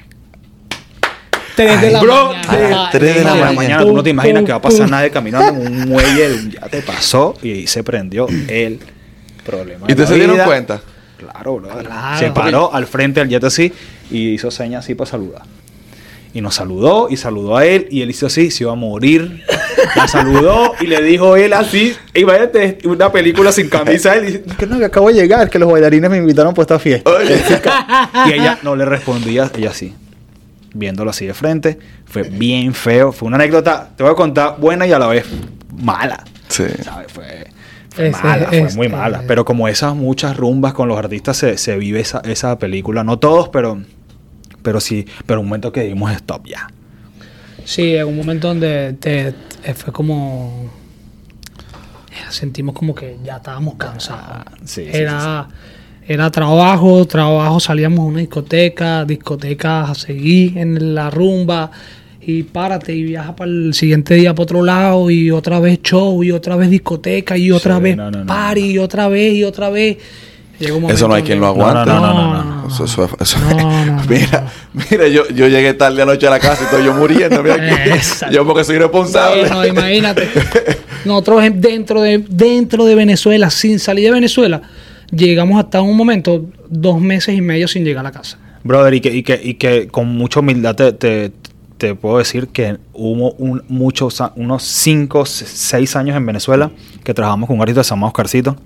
[1.60, 2.90] 3 de la Bro, mañana.
[2.90, 3.84] tres de la Ay, mañana.
[3.84, 6.70] Tú no te imaginas que va a pasar Pum, nadie caminando en un muelle, ya
[6.70, 8.80] te pasó y ahí se prendió el
[9.46, 9.86] problema.
[9.90, 10.80] ¿Y de ustedes se dieron cuenta?
[11.18, 11.62] Claro.
[11.62, 12.18] Claro.
[12.18, 13.74] Se paró al frente del jet así
[14.10, 15.42] y hizo señas así para saludar.
[16.34, 19.44] Y nos saludó y saludó a él y él hizo así, se iba a morir.
[19.98, 24.16] La saludó y le dijo él así, imagínate una película sin camisa.
[24.16, 26.80] Él dice, que no, que acabo de llegar, que los bailarines me invitaron para esta
[26.80, 27.12] fiesta.
[28.28, 29.94] Y ella no le respondía, ella sí.
[30.74, 33.12] Viéndolo así de frente, fue bien feo.
[33.12, 35.26] Fue una anécdota, te voy a contar, buena y a la vez
[35.76, 36.24] mala.
[36.48, 36.64] Sí.
[36.84, 37.12] ¿Sabes?
[37.12, 37.48] Fue,
[37.90, 39.24] fue mala, fue este- muy mala.
[39.28, 43.04] Pero como esas muchas rumbas con los artistas se, se vive esa, esa película.
[43.04, 43.82] No todos, pero,
[44.62, 45.08] pero sí.
[45.26, 46.68] Pero un momento que dimos stop ya.
[47.66, 50.72] Sí, en un momento donde te, te- fue como.
[52.12, 54.24] eh, Sentimos como que ya estábamos cansados.
[54.28, 54.92] Ah, sí, sí,
[56.10, 61.70] era, trabajo, trabajo, salíamos a una discoteca, discotecas a seguir en la rumba.
[62.22, 65.10] Y párate y viaja para el siguiente día para otro lado.
[65.12, 68.26] Y otra vez show, y otra vez discoteca, y otra Sí, vez no, no, no,
[68.26, 69.98] party, y otra vez, y otra vez.
[70.60, 71.90] Eso no hay quien lo aguante.
[71.90, 75.74] No, no, no, no, Eso, eso- eso- No, no, no, mira, mira, yo, yo llegué
[75.74, 77.42] tarde anoche a la casa y estoy yo muriendo.
[77.42, 77.90] Mira aquí.
[78.32, 79.44] Yo porque soy responsable.
[79.48, 80.28] Bueno, imagínate.
[81.06, 84.62] Nosotros en- dentro de, dentro de Venezuela, sin salir de Venezuela,
[85.12, 88.38] llegamos hasta un momento, dos meses y medio sin llegar a la casa.
[88.64, 91.32] Brother, y que, y que, y que con mucha humildad te, te,
[91.78, 96.72] te puedo decir que hubo un, muchos, unos 5, 6 años en Venezuela
[97.04, 98.58] que trabajamos con un artista llamado Oscarcito.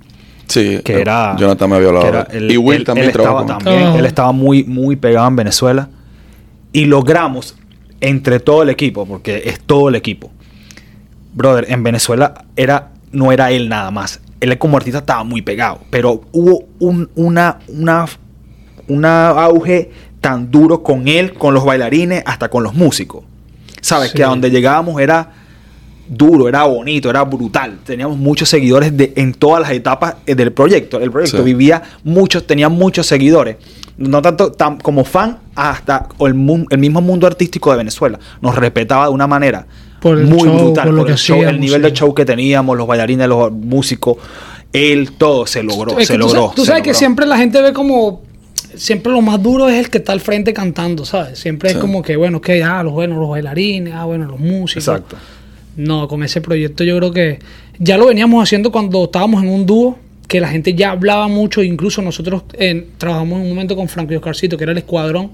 [0.48, 2.28] Sí, que era Jonathan me había hablado.
[2.32, 4.00] él- y Will él- también él trabajó estaba con también, Ah.
[4.00, 5.90] él estaba muy muy pegado en Venezuela
[6.74, 7.56] y logramos
[8.02, 10.32] entre todo el equipo porque es todo el equipo
[11.34, 15.80] brother en Venezuela era no era él nada más él como artista estaba muy pegado
[15.90, 18.06] pero hubo un una una
[18.88, 23.24] una auge tan duro con él con los bailarines hasta con los músicos
[23.82, 24.18] sabes Sí.
[24.18, 25.32] que a donde llegábamos era
[26.06, 27.80] duro, era bonito, era brutal.
[27.86, 31.00] Teníamos muchos seguidores de, en todas las etapas eh, del proyecto.
[31.00, 31.44] El proyecto Sí.
[31.44, 33.56] vivía muchos, tenía muchos seguidores.
[33.98, 36.34] No tanto tan, como fan, hasta el
[36.78, 38.20] mismo mundo artístico de Venezuela.
[38.42, 39.66] Nos respetaba de una manera
[40.04, 40.84] Por el muy show, brutal.
[40.86, 41.90] por lo por el, que show, el hacíamos, nivel sí.
[41.90, 44.18] de show que teníamos, los bailarines, los músicos,
[44.74, 45.98] él, todo se logró.
[45.98, 46.42] Es se tú logró.
[46.42, 48.22] sabes, tú sabes que siempre la gente ve como.
[48.76, 51.40] Siempre lo más duro es el que está al frente cantando, ¿sabes?
[51.40, 51.76] Siempre Sí.
[51.76, 54.88] es como que, bueno, que ah, los buenos, los bailarines, ah, bueno, los músicos.
[54.88, 55.16] Exacto.
[55.78, 57.40] No, con ese proyecto yo creo que
[57.80, 61.64] ya lo veníamos haciendo cuando estábamos en un dúo, que la gente ya hablaba mucho,
[61.64, 62.44] incluso nosotros
[62.98, 65.32] trabajamos en un momento con Franco y Oscarcito, que era el escuadrón,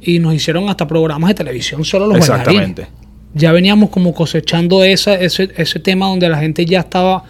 [0.00, 2.82] y nos hicieron hasta programas de televisión solo los Exactamente.
[2.82, 3.03] bailarines.
[3.34, 7.24] Ya veníamos como cosechando esa, ese, ese tema donde la gente ya estaba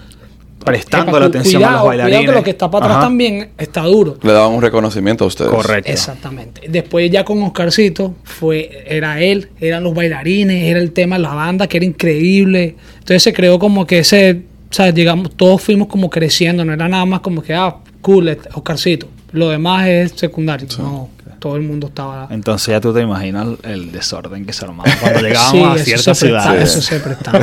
[0.64, 2.18] Prestando Epa, la atención cuidado, a los bailarines.
[2.18, 3.06] Cuidado que lo que está para atrás Ajá.
[3.06, 4.16] también está duro.
[4.22, 5.50] Le daban un reconocimiento a ustedes.
[5.50, 5.92] Correcto.
[5.92, 6.62] Exactamente.
[6.68, 11.34] Después ya con Oscarcito fue, era él, eran los bailarines, era el tema de la
[11.34, 12.76] banda que era increíble.
[12.94, 17.04] Entonces se creó como que ese, sea, llegamos, todos fuimos como creciendo, no era nada
[17.04, 19.08] más como que, ah, cool, Oscarcito.
[19.32, 20.66] Lo demás es secundario.
[20.78, 21.10] No,
[21.44, 22.26] todo el mundo estaba...
[22.30, 26.14] Entonces ya tú te imaginas el desorden que se armaba cuando llegábamos Sí, a prestaba,
[26.14, 26.70] ciudades.
[26.70, 27.38] Eso se prestaba.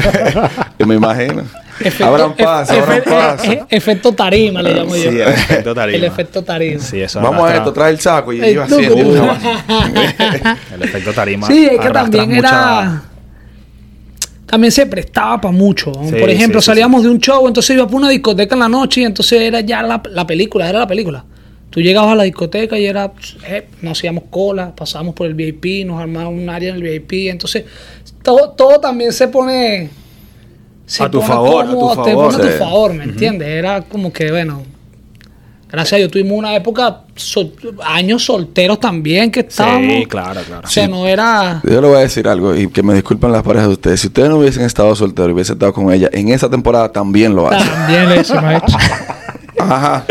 [0.79, 1.43] Yo me imagino.
[1.79, 3.51] Efecto- abran paso, efe- abran efe- paso.
[3.51, 5.09] e- efecto tarima le llamo Sí, yo.
[5.11, 5.97] el efecto tarima.
[5.97, 6.79] El efecto tarima.
[6.83, 8.95] Sí, eso Vamos a esto, trae el saco y iba haciendo.
[10.73, 11.45] El efecto tarima.
[11.45, 12.39] Sí, es que también mucha-
[12.81, 13.03] era.
[14.47, 15.91] También se prestaba para mucho.
[16.09, 18.59] Sí, Por ejemplo, sí, sí, salíamos de un show, entonces iba por una discoteca en
[18.59, 21.23] la noche y entonces era ya la, la película, era la película.
[21.71, 23.11] Tú llegabas a la discoteca y era,
[23.47, 27.29] eh, nos hacíamos cola, pasábamos por el VIP, nos armábamos un área en el VIP,
[27.29, 27.63] entonces
[28.21, 29.89] todo, todo también se pone...
[30.85, 32.31] se A tu pone favor, a tu cómodo, Te favor.
[32.37, 33.47] pone a tu favor, ¿me entiendes?
[33.47, 34.63] Era como que, bueno,
[35.71, 37.53] gracias a Dios tuvimos una época, sol-
[37.85, 39.93] años solteros también que estábamos...
[39.99, 40.67] Sí, claro, claro.
[40.67, 41.61] O sea, no era...
[41.63, 44.01] Yo le voy a decir algo y que me disculpen las parejas de ustedes.
[44.01, 47.33] Si ustedes no hubiesen estado solteros y hubiesen estado con ella, en esa temporada también
[47.33, 47.65] lo hacen.
[47.65, 48.77] También le hicimos hecho.
[49.61, 50.05] Ajá.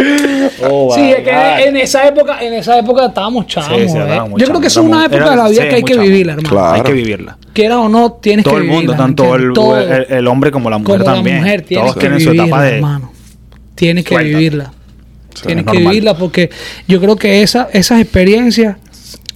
[0.69, 3.69] Oh, Sí, es que en esa época, en esa época estábamos chavos.
[3.81, 4.01] Sí, sí, ¿eh?
[4.03, 5.13] estábamos Yo creo que eso es una chamos.
[5.17, 6.49] época de la Era- vida sí, que hay que vivirla, hermano.
[6.51, 6.75] Claro.
[6.75, 7.39] Hay que vivirla.
[7.53, 8.79] Quiera o no, tienes Todo que el vivirla.
[8.81, 9.53] mundo, ¿me tanto el?
[9.53, 9.79] Todo.
[9.79, 11.37] el- el hombre como la mujer como también.
[11.37, 12.75] la mujer tienes Todos que tienen su vivirla, etapa de.
[12.77, 13.13] hermano.
[13.75, 14.37] Tienes que Suéltate.
[14.37, 14.73] vivirla.
[15.35, 16.51] Sí, tienes es que vivirla porque
[16.89, 18.77] yo creo que esa, esas experiencias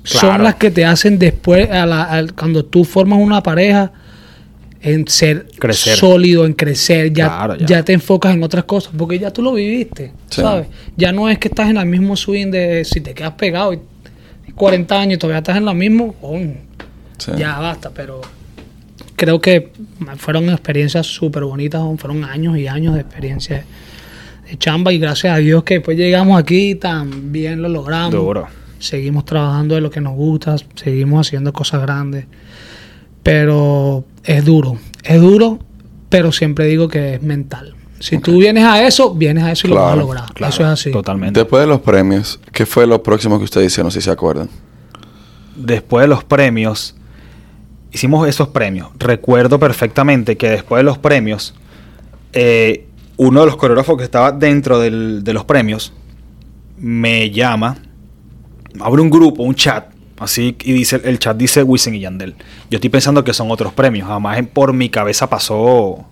[0.03, 0.29] Claro.
[0.35, 3.91] son las que te hacen después, a la- al- cuando tú formas una pareja,
[4.85, 5.97] en ser Crecer.
[5.97, 7.67] sólido, en crecer, ya, Claro, ya.
[7.67, 7.85] ya.
[7.85, 10.43] te enfocas en otras cosas, porque ya tú lo viviste, Sí.
[10.43, 10.67] ¿sabes?
[10.97, 13.81] Ya no es que estás en el mismo swing de si te quedas pegado y
[14.55, 16.55] 40 años y todavía estás en lo mismo, coño,
[17.19, 17.33] Sí.
[17.37, 18.21] ya basta, pero
[19.17, 19.71] creo que
[20.19, 23.65] fueron experiencias súper bonitas, fueron años y años de experiencia
[24.51, 28.13] de chamba y gracias a Dios que después llegamos aquí y también lo logramos.
[28.13, 28.47] Duro.
[28.79, 32.27] Seguimos trabajando de lo que nos gusta, seguimos haciendo cosas grandes,
[33.25, 35.59] pero es duro, es duro,
[36.09, 37.75] pero siempre digo que es mental.
[37.99, 40.25] Si tú vienes a eso, vienes a eso y lo vas a lograr.
[40.35, 40.91] Claro, eso es así.
[40.93, 41.41] Totalmente.
[41.41, 44.49] Después de los premios, ¿qué fue lo próximo que ustedes hicieron, si se acuerdan?
[45.57, 46.97] después de los premios,
[47.93, 48.89] hicimos esos premios.
[48.99, 51.55] Recuerdo perfectamente que después de los premios,
[52.33, 55.93] eh, uno de los coreógrafos que estaba dentro del- de los premios
[56.77, 57.77] me llama,
[58.81, 59.94] abre un grupo, un chat,
[60.25, 62.35] así, y dice el chat dice Wisin y Yandel.
[62.71, 66.05] Yo estoy pensando que son otros premios, jamás por mi cabeza pasó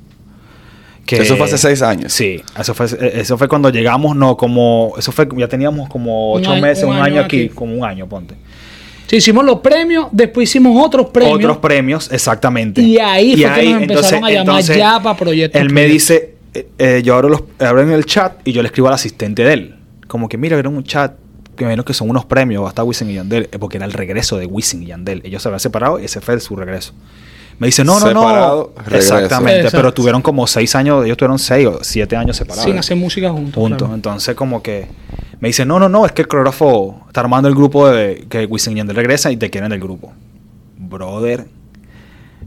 [1.06, 1.16] que...
[1.16, 2.12] Eso fue hace seis años.
[2.12, 6.40] Sí, eso fue, eso fue cuando llegamos, no, como, eso fue, ya teníamos como Un
[6.42, 7.48] ocho año- meses, un un, año año aquí, aquí.
[7.54, 8.34] como un año, ponte.
[9.08, 11.36] Sí, hicimos los premios, después hicimos otros premios.
[11.36, 12.80] Otros premios, exactamente.
[12.80, 16.68] Y ahí fue que nos empezaron a llamar ya para proyectos, Él me dice, eh,
[16.78, 19.52] eh, yo abro, los, abro en el chat y yo le escribo al asistente de
[19.52, 19.74] él.
[20.06, 21.14] Como que mira, era un chat
[21.56, 24.36] que menos que son unos premios, hasta Wisin y Yandel, eh, porque era el regreso
[24.38, 25.20] de Wisin y Yandel.
[25.24, 26.92] Ellos se habían separado y ese fue su regreso.
[27.58, 28.82] Me dice, no, no, Separado, no.
[28.82, 29.14] regreso.
[29.14, 29.78] Exactamente, Exacto.
[29.78, 32.64] pero tuvieron como seis años, ellos tuvieron seis o siete años separados.
[32.64, 33.68] sin hacer música juntos.
[33.68, 33.94] Claro.
[33.94, 34.88] Entonces, como que
[35.38, 38.46] me dice, no, no, no, es que el coreógrafo está armando el grupo de que
[38.46, 40.12] Wisin y Yandel regresa y te quieren del grupo.
[40.78, 41.46] Brother,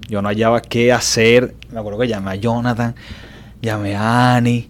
[0.09, 1.55] yo no hallaba qué hacer.
[1.71, 2.95] Me acuerdo que llamé a Jonathan,
[3.61, 4.67] llamé a Annie,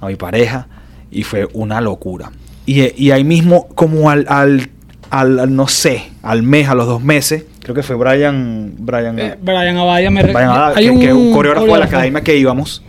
[0.00, 0.68] a mi pareja,
[1.10, 2.30] y fue una locura.
[2.66, 4.70] Y, y ahí mismo, como al, al,
[5.10, 9.18] al- al, no sé, al mes, a los dos meses, creo que fue Brian, Brian,
[9.18, 12.20] Eh, Brian Abaya me Brian Haddad, hay que, que es un coreógrafo de la academia
[12.22, 12.82] que íbamos,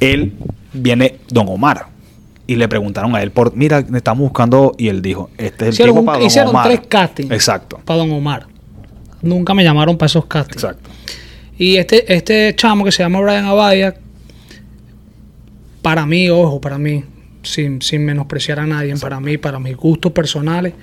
[0.00, 0.34] él
[0.72, 1.86] viene Don Omar.
[2.46, 5.72] Y le preguntaron a él por, mira, estamos buscando, y él dijo, este es el
[5.74, 6.66] Hicieron, tipo un- para Don hicieron Omar.
[6.66, 8.46] tres castings Exacto, para Don Omar.
[9.22, 10.64] Nunca me llamaron para esos castings.
[10.64, 10.90] exacto.
[11.56, 13.94] Y este, este chamo que se llama Brian Abaya,
[15.82, 17.04] para mí, ojo, para mí,
[17.42, 20.74] sin, sin menospreciar a nadie, para mí, para mis gustos personales,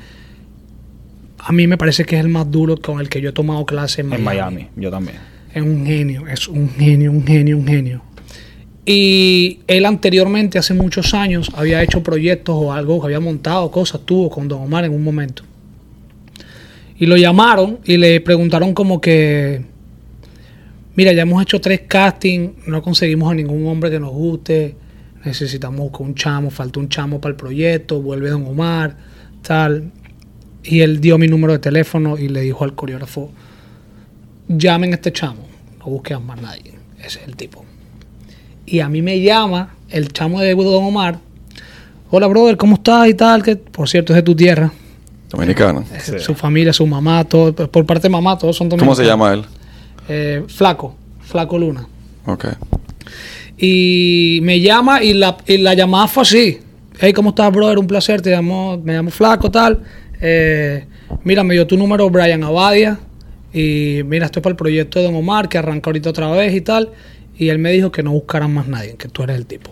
[1.39, 3.65] a mí me parece que es el más duro con el que yo he tomado
[3.65, 4.55] clase en En Miami.
[4.55, 5.17] Miami, yo también.
[5.53, 8.01] Es un genio, es un genio, un genio, un genio.
[8.85, 14.29] Y él anteriormente, hace muchos años, había hecho proyectos o algo, había montado cosas, tuvo
[14.29, 15.43] con Don Omar en un momento.
[16.97, 19.61] Y lo llamaron y le preguntaron como que,
[20.95, 24.75] mira, ya hemos hecho tres castings, no conseguimos a ningún hombre que nos guste,
[25.27, 28.95] necesitamos buscar un chamo, falta un chamo para el proyecto, vuelve Don Omar,
[29.41, 29.91] tal.
[30.63, 33.31] Y él dio mi número de teléfono y le dijo al coreógrafo,
[34.47, 35.43] llamen a este chamo,
[35.79, 37.63] no busquen más nadie, ese es el tipo.
[38.65, 41.19] Y a mí me llama el chamo de Don Omar,
[42.09, 43.43] hola brother, ¿cómo estás y tal?
[43.43, 44.71] Que por cierto es de tu tierra,
[45.29, 45.85] Dominicano.
[45.99, 46.19] Sí.
[46.19, 49.07] su familia, su mamá, todo, por parte de mamá, todos son ¿Cómo se dominicanos.
[49.07, 49.45] llama él?
[50.09, 51.85] Eh, Flaco, Flaco Luna.
[52.25, 52.45] Ok.
[53.57, 56.59] Y me llama y la, y la llamada fue así.
[56.99, 57.79] Hey, ¿cómo estás, brother?
[57.79, 58.21] Un placer.
[58.21, 59.83] Te llamo, me llamo Flaco, tal.
[60.21, 60.85] Eh,
[61.23, 62.99] mira, me dio tu número Brian Abadia.
[63.53, 66.61] Y mira, estoy para el proyecto de Don Omar, que arranca ahorita otra vez y
[66.61, 66.91] tal.
[67.37, 69.71] Y él me dijo que no buscaran más nadie, que tú eres el tipo.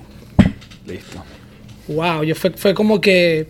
[0.87, 1.23] Listo.
[1.87, 3.47] Wow, yo fue, fue como que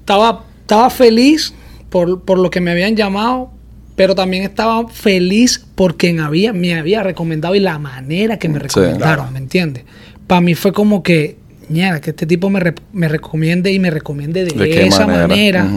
[0.00, 1.54] estaba, estaba feliz
[1.88, 3.53] por, por lo que me habían llamado,
[3.96, 8.54] pero también estaba feliz por quien había, me había recomendado y la manera que me
[8.58, 9.30] Sí, recomendaron, claro.
[9.30, 9.84] ¿me entiendes?
[10.26, 11.36] Para mí fue como que,
[11.68, 15.06] ñera, que este tipo me, re- me recomiende y me recomiende de, ¿De qué esa
[15.06, 15.68] manera?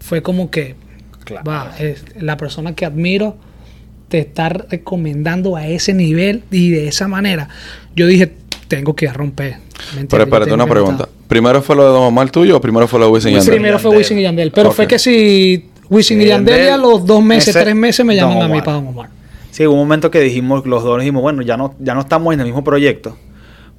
[0.00, 0.74] Fue como que,
[1.24, 1.44] Claro.
[1.44, 3.36] va, es la persona que admiro
[4.08, 7.48] te está recomendando a ese nivel y de esa manera.
[7.96, 8.32] Yo dije,
[8.68, 9.56] tengo que romper.
[10.08, 11.08] Pero espérate, una pregunta.
[11.26, 13.50] ¿Primero fue lo de Don Omar tuyo o primero fue lo de Wisin y Yandel?
[13.54, 13.96] Primero fue.
[13.96, 14.52] Wisin y Yandel.
[14.52, 18.04] Pero fue que si Wisin y Yandel y a los dos meses, Ese- tres meses
[18.04, 19.08] me llaman a mí para Don Omar.
[19.50, 22.34] Sí, hubo un momento que dijimos, los dos dijimos, bueno, ya no, ya no estamos
[22.34, 23.16] en el mismo proyecto.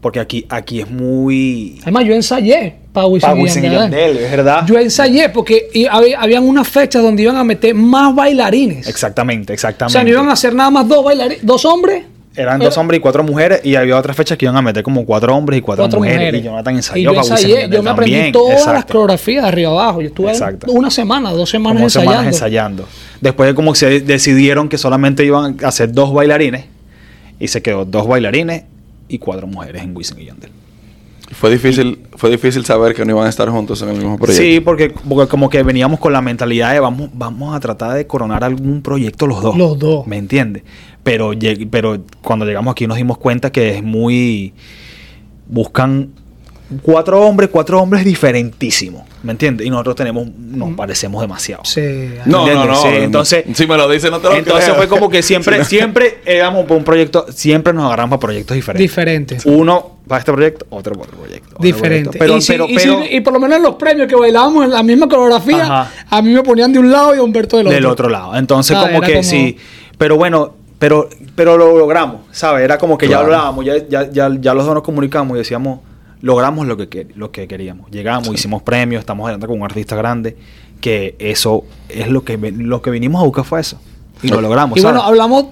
[0.01, 1.79] Porque aquí, aquí es muy.
[1.81, 4.17] Además, yo ensayé para Wisin, Pa' Wisin y Yandel.
[4.17, 4.63] Es verdad.
[4.67, 8.87] Yo ensayé porque y había, habían unas fechas donde iban a meter más bailarines.
[8.87, 9.93] Exactamente, O exactamente.
[9.93, 12.03] sea, no iban a hacer nada más dos bailarines, dos hombres.
[12.37, 13.61] Eran dos hombres y cuatro mujeres.
[13.63, 16.19] Y había otras fechas que iban a meter como cuatro hombres y cuatro, cuatro mujeres.
[16.19, 16.41] mujeres.
[16.41, 18.93] Y Jonathan Y ensayó yo y ensayé, Yandel yo me aprendí también, todas las exacto.
[18.93, 20.01] coreografías de arriba abajo.
[20.01, 20.71] Yo estuve Exacto.
[20.71, 22.11] una semana, dos semanas como ensayando.
[22.11, 22.87] semanas ensayando.
[23.19, 26.65] Después de como que se decidieron que solamente iban a hacer dos bailarines.
[27.39, 28.63] Y se quedó dos bailarines
[29.07, 30.51] y cuatro mujeres en Wisin y Yandel.
[31.31, 34.41] Fue difícil, fue difícil saber que no iban a estar juntos en el mismo proyecto.
[34.41, 38.07] Sí, porque, porque como que veníamos con la mentalidad de vamos, vamos a tratar de
[38.07, 39.57] coronar algún proyecto los dos.
[39.57, 40.07] Los dos.
[40.07, 40.63] ¿Me entiendes?
[41.03, 41.31] Pero,
[41.69, 44.53] pero cuando llegamos aquí nos dimos cuenta que es muy...
[45.49, 46.09] Buscan
[46.81, 49.03] cuatro hombres, cuatro hombres diferentísimos.
[49.23, 49.65] ¿Me entiendes?
[49.65, 51.63] Y nosotros tenemos, nos parecemos demasiado.
[51.65, 51.81] Sí.
[52.25, 52.75] No, no, no.
[52.81, 54.75] Sí, entonces- si me lo dice, no te lo Entonces creo.
[54.75, 58.83] fue como que siempre, siempre éramos por un proyecto, siempre nos agarramos para proyectos diferentes.
[58.89, 59.37] Diferente.
[59.45, 61.49] Uno para este proyecto, otro para otro proyecto.
[61.55, 62.17] otro Diferente.
[62.17, 62.19] proyecto.
[62.19, 64.15] Pero, y, si- pero, y pero si- y por lo menos en los premios que
[64.15, 65.91] bailábamos en la misma coreografía, Ajá.
[66.09, 67.75] a mí me ponían de un lado y a Humberto del otro.
[67.75, 68.35] del otro lado.
[68.37, 69.57] Entonces, Ah, como era que como- sí.
[69.97, 72.63] Pero bueno, pero, pero lo logramos, ¿sabes?
[72.63, 73.23] Era como que Claro.
[73.23, 75.79] ya hablábamos, ya, ya, ya, ya los dos nos comunicamos y decíamos,
[76.21, 77.89] logramos lo que, que- lo que queríamos.
[77.91, 80.35] Llegamos, hicimos premios, estamos hablando con un artista grande,
[80.81, 83.79] que eso es lo que, lo que vinimos a buscar fue eso.
[84.23, 84.95] Y lo logramos, Y ¿sabes?
[84.95, 85.45] bueno, hablamos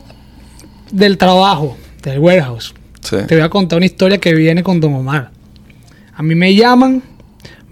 [0.92, 2.74] del trabajo, del warehouse.
[3.02, 3.18] Sí.
[3.28, 5.32] Te voy a contar una historia que viene con Don Omar.
[6.16, 7.04] A mí me llaman,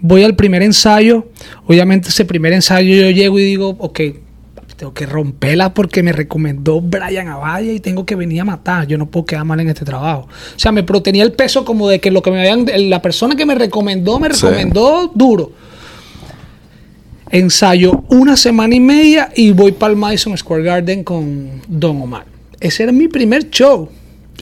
[0.00, 1.26] voy al primer ensayo.
[1.66, 4.00] Obviamente ese primer ensayo yo llego y digo, ok,
[4.76, 8.86] tengo que romperla porque me recomendó Brian Avaya y tengo que venir a matar.
[8.86, 10.22] Yo no puedo quedar mal en este trabajo.
[10.22, 13.36] O sea, me tenía el peso como de que lo que me habían, la persona
[13.36, 14.44] que me recomendó, me Sí.
[14.46, 15.52] recomendó duro.
[17.30, 22.26] Ensayo una semana y media y voy para el Madison Square Garden con Don Omar.
[22.60, 23.88] Ese era mi primer show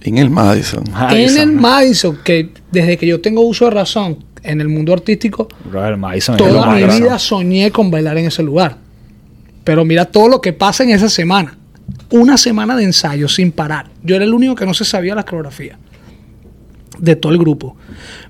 [0.03, 0.85] En el Madison.
[0.93, 1.19] Madison.
[1.41, 5.49] en el Madison, que desde que yo tengo uso de razón en el mundo artístico,
[5.71, 8.82] Bro, el Madison es lo toda mi vida soñé con bailar en ese lugar.
[9.65, 11.57] Pero mira todo lo que pasa en esa semana.
[12.11, 13.91] Una semana de ensayo sin parar.
[14.03, 15.79] Yo era el único que no se sabía las coreografías
[16.99, 17.77] de todo el grupo.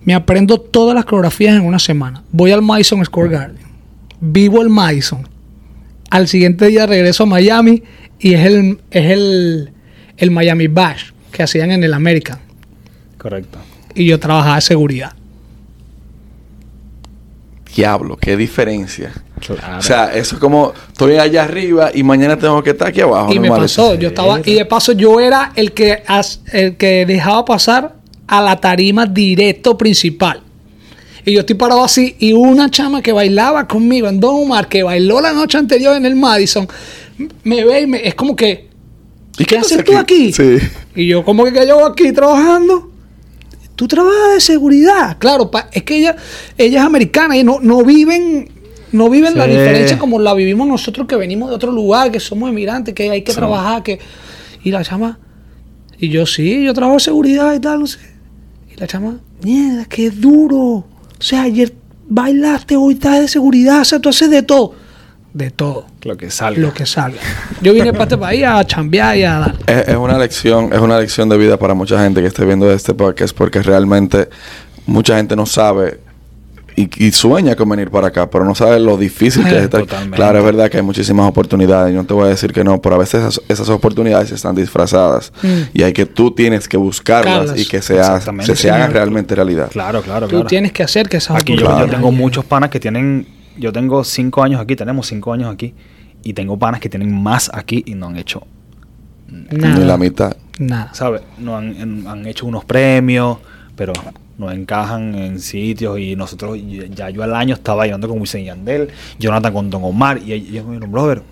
[0.04, 2.22] Me aprendo todas las coreografías en una semana.
[2.30, 3.58] Voy al Madison Square Garden.
[4.20, 5.28] Vivo el Madison.
[6.10, 7.82] Al siguiente día regreso a Miami
[8.18, 9.72] y es el, es el,
[10.16, 12.38] el Miami Bash que hacían en el American.
[13.18, 13.58] Correcto.
[13.94, 15.12] Y yo trabajaba de seguridad.
[17.74, 19.12] Diablo, qué diferencia.
[19.46, 19.78] Claro.
[19.78, 23.32] O sea, eso es como estoy allá arriba y mañana tengo que estar aquí abajo.
[23.32, 26.02] y ¿no, me pasó, yo estaba, y de paso yo era el que,
[26.52, 30.42] el que dejaba pasar a la tarima directo principal.
[31.24, 34.82] Y yo estoy parado así, y una chama que bailaba conmigo en Don Omar, que
[34.82, 36.66] bailó la noche anterior en el Madison,
[37.44, 38.68] me ve y me, es como que,
[39.38, 40.32] ¿Y ¿qué haces tú aquí?
[40.32, 40.58] Sí.
[40.94, 42.90] y yo como que, que yo aquí trabajando.
[43.74, 45.16] Tú trabajas de seguridad.
[45.18, 46.16] Claro, pa- es que ella,
[46.58, 48.50] ella es americana y no, no viven,
[48.92, 52.48] no viven la diferencia como la vivimos nosotros que venimos de otro lugar, que somos
[52.50, 53.38] emigrantes, que hay que Sí.
[53.38, 53.98] trabajar, que.
[54.64, 55.18] Y la chama.
[55.98, 57.98] Y yo sí, yo trabajo de seguridad y tal, no sé.
[58.74, 60.58] Y la chama, mierda, qué duro.
[60.60, 60.86] O
[61.18, 61.72] sea, ayer
[62.08, 64.74] bailaste, hoy estás de seguridad, o sea, tú haces de todo.
[65.32, 65.86] De todo.
[66.02, 66.60] Lo que salga.
[66.60, 67.18] Lo que salga.
[67.62, 69.54] Yo vine para este país a chambear y a dar.
[69.66, 72.70] Es, es una lección, es una lección de vida para mucha gente que esté viendo
[72.70, 74.28] este podcast porque realmente
[74.86, 76.00] mucha gente no sabe
[76.76, 79.80] y, y sueña con venir para acá, pero no sabe lo difícil que es estar.
[79.82, 80.16] Totalmente.
[80.16, 82.80] Claro, es verdad que hay muchísimas oportunidades, y no te voy a decir que no,
[82.80, 85.48] pero a veces esas, esas oportunidades están disfrazadas Mm.
[85.74, 88.92] y hay que tú tienes que buscarlas y que se, ha- Exactamente, se, se hagan
[88.92, 89.68] realmente realidad.
[89.70, 91.88] Claro, claro, Tú tienes que hacer que esas Aquí yo, yo Claro.
[91.90, 93.26] tengo muchos panas que tienen,
[93.58, 95.74] yo tengo cinco años aquí, tenemos cinco años aquí,
[96.24, 98.42] y tengo panas que tienen más aquí y no han hecho,
[99.28, 99.78] Nada.
[99.78, 100.36] Ni la mitad.
[100.58, 100.92] Nada.
[100.92, 101.22] ¿sabes?
[101.38, 103.38] No han, en- han hecho unos premios,
[103.74, 103.92] pero
[104.38, 106.58] no encajan en sitios y nosotros,
[106.94, 110.64] ya yo al año estaba llevando con Wisin Yandel, Jonathan con Don Omar, y ellos
[110.66, 111.22] me dijeron, brother,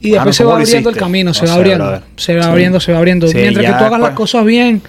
[0.00, 2.02] Y después se va ¿cómo lo abriendo el camino, se No va abriendo, brother.
[2.16, 2.48] se va Sí.
[2.50, 3.28] abriendo, se va abriendo.
[3.28, 4.82] Sí, Mientras que tú hagas las cosas bien,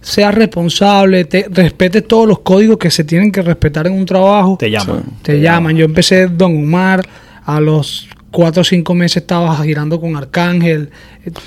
[0.00, 4.56] seas responsable, te respetes todos los códigos que se tienen que respetar en un trabajo.
[4.58, 5.02] Te llaman.
[5.04, 5.10] Sí.
[5.22, 5.76] Te llaman.
[5.76, 7.02] Yo empecé Don Omar,
[7.44, 10.90] a los cuatro o cinco meses estaba girando con Arcángel.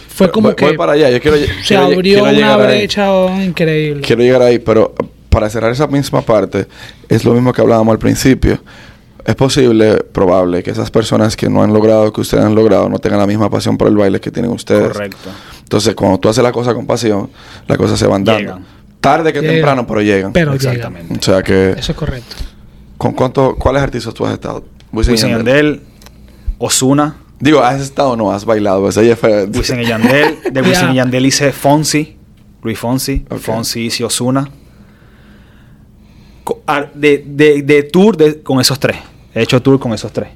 [0.09, 1.09] Fue como voy, que voy para allá.
[1.09, 4.01] Yo quiero, se quiero- abrió quiero una brecha oh, increíble.
[4.01, 4.93] Quiero llegar ahí, pero
[5.29, 6.67] para cerrar esa misma parte,
[7.09, 8.59] es lo mismo que hablábamos al principio.
[9.25, 12.99] Es posible, probable, que esas personas que no han logrado, que ustedes han logrado, no
[12.99, 14.89] tengan la misma pasión por el baile que tienen ustedes.
[14.89, 15.29] Correcto.
[15.61, 17.29] Entonces, cuando tú haces la cosa con pasión,
[17.65, 18.41] las cosas se van dando.
[18.41, 18.65] Llegan.
[18.99, 19.55] Tarde que Llegan.
[19.55, 20.33] temprano, pero llegan.
[20.33, 21.17] Pero Exactamente.
[21.17, 22.35] o sea que, Eso es correcto.
[22.97, 24.65] ¿con cuánto, cuáles artistas tú has estado?
[24.91, 25.81] Wisin Yandel.
[26.65, 28.31] Osuna, Digo, ¿has estado o no?
[28.31, 28.87] ¿Has bailado?
[28.87, 29.45] Esa ya fue...
[29.47, 30.37] Wisin y Yandel.
[30.49, 31.03] De Wisin y Ya.
[31.03, 32.15] Yandel hice Fonsi,
[32.61, 33.25] Luis Fonsi.
[33.29, 33.37] Ok.
[33.39, 34.49] Fonsi hice Osuna.
[36.45, 38.95] Co- a- De, de, de tour de- con esos tres.
[39.35, 40.29] He hecho tour con esos tres.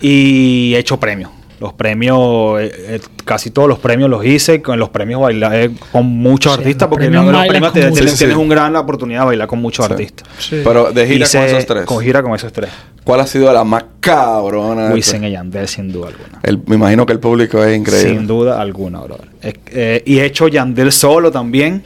[0.00, 1.30] Y he hecho premios.
[1.58, 4.60] Los premios, eh, eh, casi todos los premios los hice.
[4.60, 6.88] Con los premios bailé con muchos Sí, artistas.
[6.88, 8.18] Porque en premios los premios te- tienes, Sí, sí.
[8.18, 9.92] tienes un gran la oportunidad de bailar con muchos Sí.
[9.92, 10.28] artistas.
[10.38, 10.60] Sí.
[10.62, 11.84] Pero de gira Hice con esos tres.
[11.86, 12.70] Con gira con esos tres.
[13.04, 14.90] ¿Cuál ha sido la más cabrona?
[14.92, 16.40] Wisin y Yandel, sin duda alguna.
[16.42, 18.10] El- me imagino que el público es increíble.
[18.16, 19.16] Sin duda alguna, bro.
[19.42, 21.82] Eh, eh, y he hecho Yandel solo también.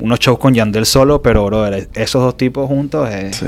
[0.00, 3.46] Unos shows con Yandel solo, pero, bro, esos dos tipos juntos, eh, Sí.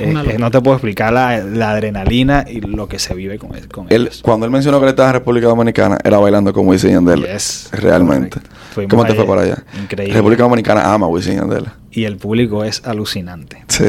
[0.00, 0.38] eh, locura.
[0.38, 4.02] no te puedo explicar la, la adrenalina y lo que se vive con, con Él,
[4.02, 4.20] ellos.
[4.22, 7.22] cuando él mencionó que él estaba en República Dominicana, era bailando con Wisin y Yandel.
[7.26, 8.40] Yes, Realmente.
[8.90, 9.62] ¿Cómo te fue para allá?
[9.80, 10.14] increíble.
[10.14, 11.66] República Dominicana ama a Wisin y Yandel.
[11.92, 13.64] Y el público es alucinante.
[13.68, 13.84] Sí.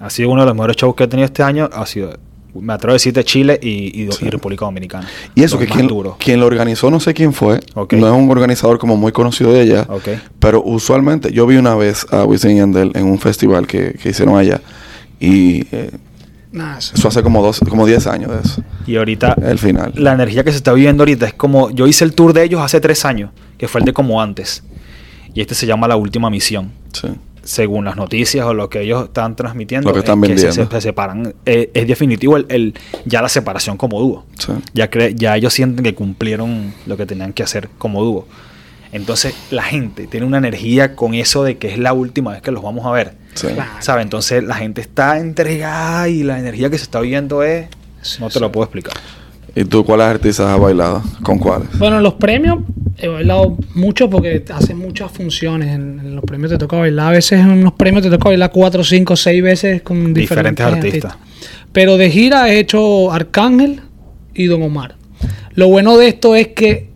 [0.00, 1.70] Ha sido uno de los mejores shows que he tenido este año.
[1.72, 2.18] Ha sido,
[2.60, 4.26] me atrevo a decirte, Chile y, y- Sí.
[4.26, 5.08] y República Dominicana.
[5.34, 5.88] Y eso que quien,
[6.18, 7.60] quien lo organizó, no sé quién fue.
[7.74, 7.92] No es
[8.22, 9.86] un organizador como muy conocido de ella.
[9.88, 10.08] Ok.
[10.38, 14.10] Pero usualmente, yo vi una vez a Wisin y Yandel en un festival que, que
[14.10, 14.60] hicieron allá.
[15.20, 15.90] Y eh,
[16.78, 18.62] eso- eso hace como dos, como 10 años de eso.
[18.86, 19.92] Y ahorita El final.
[19.96, 22.60] la energía que se está viviendo ahorita es como yo hice el tour de ellos
[22.60, 24.62] hace tres años, que fue el de como antes.
[25.34, 26.70] Y este se llama La Última Misión.
[26.92, 27.08] Sí.
[27.46, 31.32] Según las noticias o lo que ellos están transmitiendo, Lo que están es se- separan.
[31.46, 32.74] Eh, es definitivo el, el-
[33.04, 34.26] ya la separación como dúo.
[34.38, 34.52] Sí.
[34.74, 38.26] Ya, cre- ya ellos sienten que cumplieron lo que tenían que hacer como dúo.
[38.92, 42.50] Entonces la gente tiene una energía con eso de que es la última vez que
[42.50, 43.14] los vamos a ver.
[43.34, 43.48] Sí.
[44.00, 47.66] Entonces la gente está entregada y la energía que se está viendo es...
[48.02, 48.40] Sí, no te sí.
[48.40, 48.94] lo puedo explicar.
[49.56, 51.02] ¿Y tú cuáles artistas has bailado?
[51.22, 51.78] ¿Con cuáles?
[51.78, 52.58] Bueno, en los premios
[52.98, 55.74] he bailado mucho porque hacen muchas funciones.
[55.74, 57.08] En, en los premios te toca bailar.
[57.08, 60.66] A veces en unos premios te toca bailar cuatro, cinco, seis veces con diferentes, Diferentes
[60.66, 61.16] artistas.
[61.72, 63.80] Pero de gira he hecho Arcángel
[64.34, 64.94] y Don Omar.
[65.54, 66.90] Lo bueno de esto es que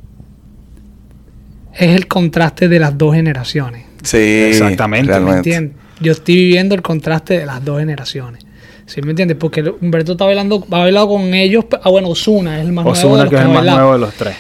[1.73, 3.87] es el contraste de las dos generaciones.
[4.03, 5.19] Sí, Exactamente.
[5.19, 5.77] ¿Me entiendes?
[6.01, 8.45] Yo estoy viviendo el contraste de las dos generaciones.
[8.93, 9.37] ¿Sí me entiendes?
[9.39, 11.65] Porque Humberto está bailando, ha bailado con ellos.
[11.83, 12.99] Ah, bueno, Osuna es el más nuevo.
[12.99, 13.79] de Osuna, los que es el más bailado.
[13.79, 14.37] nuevo de los tres.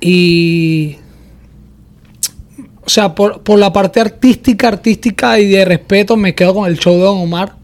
[0.00, 0.96] Y.
[2.84, 6.78] O sea, por, por la parte artística, artística y de respeto, me quedo con el
[6.78, 7.54] show de Don Omar.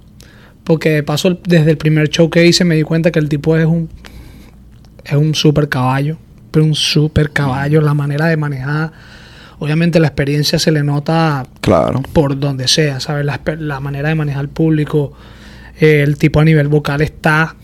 [0.63, 3.57] Porque de paso, desde el primer show que hice, me di cuenta que el tipo
[3.57, 3.89] es un.
[5.05, 6.17] Es un super caballo.
[6.51, 7.81] Pero un super caballo.
[7.81, 8.93] La manera de manejar.
[9.59, 12.03] Obviamente, la experiencia se le nota Claro.
[12.13, 13.25] por donde sea, ¿sabes?
[13.25, 15.13] La, la manera de manejar al público,
[15.79, 17.57] el tipo a nivel vocal está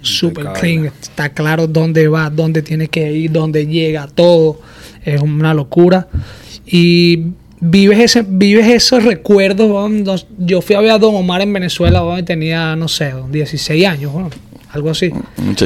[0.00, 4.60] super clean, está claro dónde va, dónde tiene que ir, dónde llega, todo.
[5.04, 6.08] Es una locura.
[6.66, 7.26] Y
[7.60, 10.26] vives ese, vives esos recuerdos.
[10.38, 13.86] Yo fui a ver a Don Omar en Venezuela weón, y tenía, no sé, 16
[13.86, 14.12] años,
[14.70, 15.10] algo así.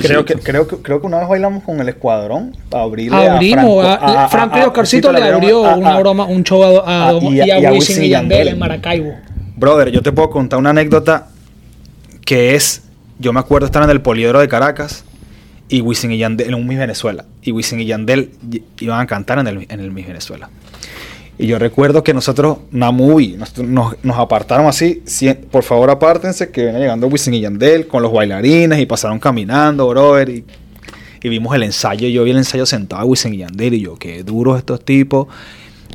[0.03, 3.85] Creo que, creo, que, creo que una vez bailamos con el escuadrón para abrirle Abrimos,
[3.85, 4.19] a a- Franco.
[4.19, 7.09] a- Franco a- y a- Oscarcito sí, le abrió una broma, un show a, a,
[7.09, 8.49] a- Don- y a- y a y a Wisin y Yandel.
[8.49, 9.15] en Maracaibo.
[9.57, 11.29] Brother, yo te puedo contar una anécdota
[12.25, 12.83] que es,
[13.19, 15.05] yo me acuerdo estar en el poliedro de Caracas
[15.69, 18.31] y Wisin y Yandel, en un Miss Venezuela, y Wisin y Yandel
[18.81, 20.51] iban a cantar en el, en el Miss Venezuela.
[21.39, 25.91] Y yo recuerdo que nosotros, una movie, nos, nos, nos apartaron así, cien- por favor
[25.91, 30.45] apártense, que viene llegando Wisin y Yandel con los bailarines y pasaron caminando, brother, y,
[31.23, 33.97] y vimos el ensayo, yo vi el ensayo sentado de Wisin y Yandel y yo,
[33.97, 35.29] qué duros estos tipos.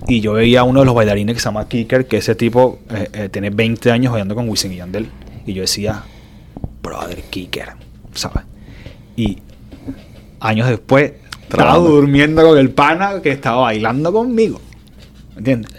[0.08, 2.80] Y yo veía a uno de los bailarines que se llama Kicker, que ese tipo
[2.89, 5.10] eh, eh, tiene 20 años bailando con Wisin y Yandel.
[5.45, 6.04] Y yo decía,
[6.82, 7.70] brother, Kicker,
[8.14, 8.43] ¿sabes?
[9.16, 9.38] Y
[10.39, 14.60] años después, estaba durmiendo con el pana que estaba bailando conmigo.
[15.36, 15.72] ¿Me entiendes?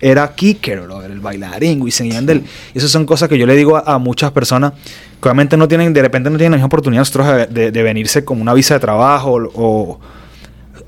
[0.00, 2.42] Era Kicker, brother, el bailarín, Wisin y Yandel.
[2.74, 4.72] Y esas son cosas que yo le digo a, a muchas personas
[5.20, 7.82] que obviamente no tienen, de repente no tienen la misma oportunidad nosotros de, de- de
[7.82, 10.00] venirse con una visa de trabajo o, o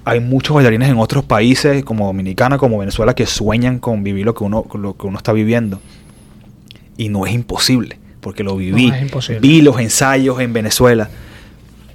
[0.05, 4.35] hay muchos bailarines en otros países como Dominicana, como Venezuela, que sueñan con vivir lo
[4.35, 5.81] que uno, lo que uno está viviendo.
[6.97, 8.89] Y no es imposible, porque lo viví.
[8.89, 9.41] No, es imposible.
[9.41, 11.09] Vi los ensayos en Venezuela.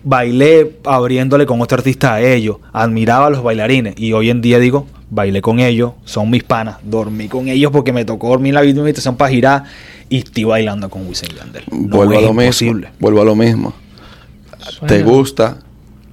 [0.04, 4.60] bailé abriéndole con otro artista a ellos, admiraba a los bailarines y hoy en día
[4.60, 8.56] digo, bailé con ellos, son mis panas, dormí con ellos porque me tocó dormir en
[8.56, 9.64] la invitación para girar
[10.10, 11.64] y estoy bailando con Wisin Yandel.
[11.72, 12.82] No vuelvo a lo mismo.
[13.00, 13.74] Vuelvo a lo mismo.
[14.88, 15.60] Te gusta,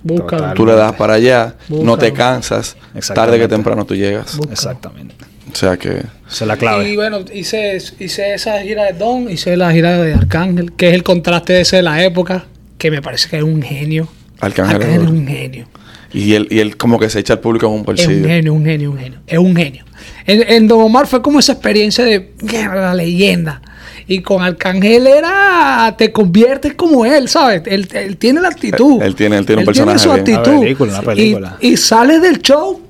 [0.06, 0.54] Total.
[0.54, 2.76] tú le das para allá, no te cansas,
[3.14, 4.36] tarde que temprano tú llegas.
[4.36, 4.52] Búscalo.
[4.52, 5.14] Exactamente.
[5.52, 5.88] O sea que
[6.28, 6.88] Esa es la clave.
[6.90, 10.94] Y bueno, hice, hice esa gira de Don, hice la gira de Arcángel, que es
[10.94, 12.44] el contraste de ese de la época,
[12.78, 14.08] que me parece que es un genio.
[14.40, 15.18] Arcángel es Arcángel es duro.
[15.20, 15.68] un genio.
[16.12, 18.26] y él, y él como que se echa al público en un Es un bolsillo.
[18.28, 19.18] genio, un genio, un genio.
[19.26, 19.84] Es un genio.
[20.26, 23.62] En, en Don Omar fue como esa experiencia de "Mierda, la leyenda.
[24.08, 25.94] Y con Arcángel era.
[25.98, 27.62] Te conviertes como él, ¿sabes?
[27.66, 29.00] Él, él tiene la actitud.
[29.02, 30.20] Él- él tiene- él tiene un Él personaje su bien.
[30.20, 30.50] actitud.
[30.52, 31.56] Una película, una película.
[31.60, 32.80] Y, y sales del show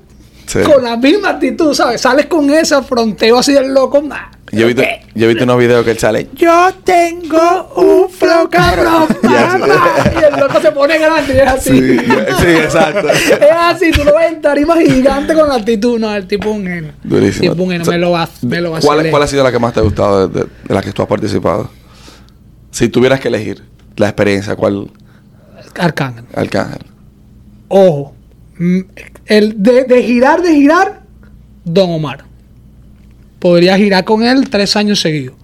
[0.45, 0.59] Sí.
[0.61, 1.99] con la misma actitud, ¿sabes?
[2.01, 4.01] Sales con ese fronteo así del loco.
[4.01, 4.36] nah.
[4.51, 4.81] Yo he visto,
[5.13, 6.29] yo he visto unos videos que él sale.
[6.33, 9.07] Yo tengo un flow cabrón.
[9.23, 11.69] Y el loco se pone grande y es así.
[11.71, 11.97] Sí,
[12.39, 13.09] sí, exacto.
[13.11, 15.99] Es así, tú lo ves en gigante con la actitud.
[15.99, 16.93] No, el tipo un genio.
[17.03, 17.51] Durísimo.
[17.51, 19.11] Tipo un genio, me lo va, me lo va a ¿Cuál, hacer.
[19.11, 21.01] ¿Cuál ha sido la que más te ha gustado de, de- de las que tú
[21.01, 21.69] has participado?
[22.71, 23.63] Si tuvieras que elegir
[23.97, 24.89] la experiencia, ¿cuál?
[25.77, 26.23] Arcángel.
[26.33, 26.81] Arcángel.
[27.67, 28.13] Ojo.
[28.57, 28.79] Mm,
[29.25, 31.01] El de, de girar, de girar,
[31.65, 32.23] Don Omar.
[33.47, 35.35] Podría girar con él tres años seguidos.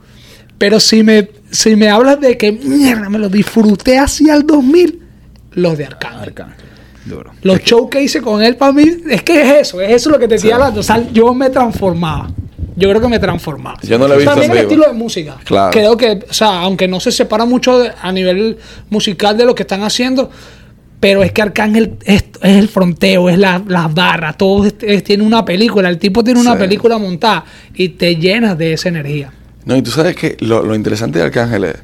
[0.58, 5.00] Pero si me, si me hablas de que mierda, me lo disfruté así al 2000,
[5.52, 6.20] los de Arcángel.
[6.22, 6.66] Arcángel.
[7.06, 7.32] Duro.
[7.42, 10.20] Los shows que hice con él para mí, es que es eso, es eso lo
[10.20, 10.80] que te estoy hablando.
[10.82, 12.30] O sea, yo me transformaba.
[12.76, 13.78] Yo creo que me transformaba.
[13.84, 14.72] Yo no lo he visto También en el vivo.
[14.82, 15.38] estilo de música.
[15.44, 15.72] Claro.
[15.72, 18.58] Creo que, o sea, aunque no se separa mucho de- a nivel
[18.90, 20.30] musical de lo que están haciendo,
[21.04, 25.04] pero es que Arcángel es, es el fronteo, es la- las barras, todo es- es-
[25.04, 25.90] tiene una película.
[25.90, 26.60] El tipo tiene una Sí.
[26.60, 27.44] película montada
[27.76, 29.30] y te llenas de esa energía.
[29.66, 31.76] No, y tú sabes que lo, lo interesante de Arcángel es.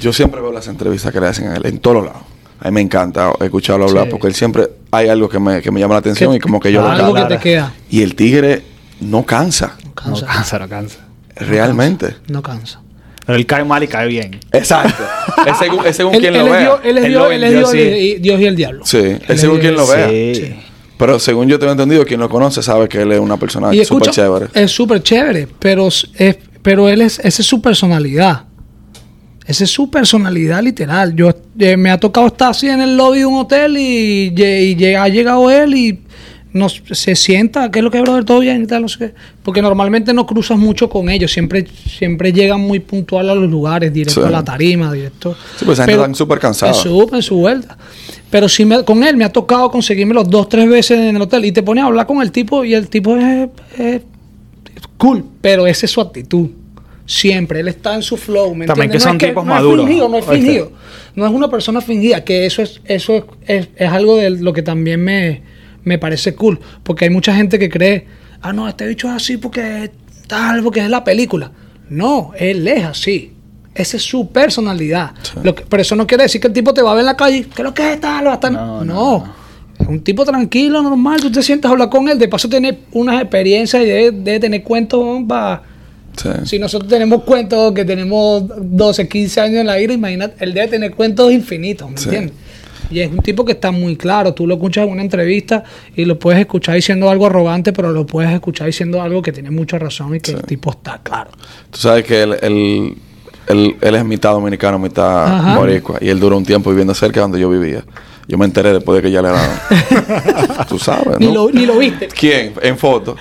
[0.00, 2.22] Yo siempre veo las entrevistas que le hacen a él en todos lados.
[2.60, 4.10] A mí me encanta escucharlo hablar Sí.
[4.10, 6.58] porque él siempre hay algo que me, que me llama la atención Que- y como
[6.58, 7.74] que yo lo algo que te queda.
[7.90, 8.62] Y el tigre
[9.00, 10.26] no cansa, No No cansa.
[10.26, 10.98] cansa, no cansa.
[11.36, 12.16] realmente.
[12.28, 12.80] No cansa.
[13.26, 14.40] Pero él cae mal y cae bien.
[14.52, 15.04] Exacto.
[15.46, 16.60] es según, es según Él, quien él lo vea.
[16.60, 18.86] Dios, él es Dios, él es Dios Dios y el diablo.
[18.86, 20.08] Sí, Él es según quien lo vea.
[20.08, 20.54] Sí.
[21.02, 24.10] Pero según yo tengo entendido, quien lo conoce sabe que él es una persona súper
[24.10, 24.46] chévere.
[24.54, 26.06] es súper chévere, pero, es,
[26.62, 28.44] pero él es, esa es su personalidad.
[29.44, 31.16] Esa es su personalidad literal.
[31.16, 34.94] Yo eh, me ha tocado estar así en el lobby de un hotel y, y
[34.94, 35.98] ha llegado él y
[36.52, 38.24] nos, se sienta, ¿qué es lo que es, brother?
[38.24, 38.62] ¿Todo bien?
[38.62, 39.14] y tal, no sé qué.
[39.42, 43.92] Porque normalmente no cruzas mucho con ellos, siempre, siempre llegan muy puntual a los lugares,
[43.92, 44.26] directo Sí.
[44.26, 45.34] a la tarima, directo.
[45.58, 46.72] Sí, pues gente están súper cansada.
[46.72, 47.76] En su, en su vuelta.
[48.30, 51.22] Pero sí me- con él me ha tocado conseguirme los dos, tres veces en el
[51.22, 53.48] hotel y te pones a hablar con el tipo y el tipo es,
[53.78, 54.02] es
[54.98, 56.48] cool, pero esa es su actitud.
[57.04, 58.54] Siempre, él está en su flow.
[58.54, 59.02] ¿me También entiendes?
[59.02, 59.80] que No son es tipos no maduros.
[59.80, 60.72] Es fingido, no es fingido.
[61.14, 64.52] No es una persona fingida, que eso es, eso es, es- es algo de lo
[64.52, 65.42] que también me,
[65.84, 66.58] me parece cool.
[66.82, 68.06] Porque hay mucha gente que cree,
[68.40, 69.90] ah, no, este bicho es así porque
[70.26, 71.50] tal, porque es la película.
[71.88, 73.32] No, él es así.
[73.74, 75.12] Esa es su personalidad.
[75.42, 77.06] Lo que- pero eso no quiere decir que el tipo te va a ver en
[77.06, 78.52] la calle, que lo que es tal, va a estar.
[78.52, 79.42] No, No, no,
[79.78, 81.20] Es un tipo tranquilo, normal.
[81.20, 82.16] Tú te sientas a hablar con él.
[82.18, 85.62] De paso, tener unas experiencias y debe, debe tener cuentos para.
[86.16, 86.28] Sí.
[86.44, 90.68] Si nosotros tenemos cuentos que tenemos 12, 15 años en la vida, imagínate, él debe
[90.68, 92.04] tener cuentos infinitos, ¿me Sí.
[92.04, 92.34] entiendes?
[92.92, 94.34] Y es un tipo que está muy claro.
[94.34, 95.64] Tú lo escuchas en una entrevista
[95.96, 99.50] y lo puedes escuchar diciendo algo arrogante, pero lo puedes escuchar diciendo algo que tiene
[99.50, 101.30] mucha razón y que el tipo está claro.
[101.70, 102.94] Tú sabes que él, él,
[103.48, 105.58] él- él es mitad dominicano, mitad Ajá.
[105.58, 105.98] boricua.
[106.00, 107.82] Y él duró un tiempo viviendo cerca de donde yo vivía.
[108.28, 110.64] Yo me enteré después de que ya le era...
[110.68, 111.32] Tú sabes, Ni, ¿no?
[111.34, 112.06] lo, ni lo viste.
[112.08, 112.52] ¿Quién?
[112.62, 113.16] En foto.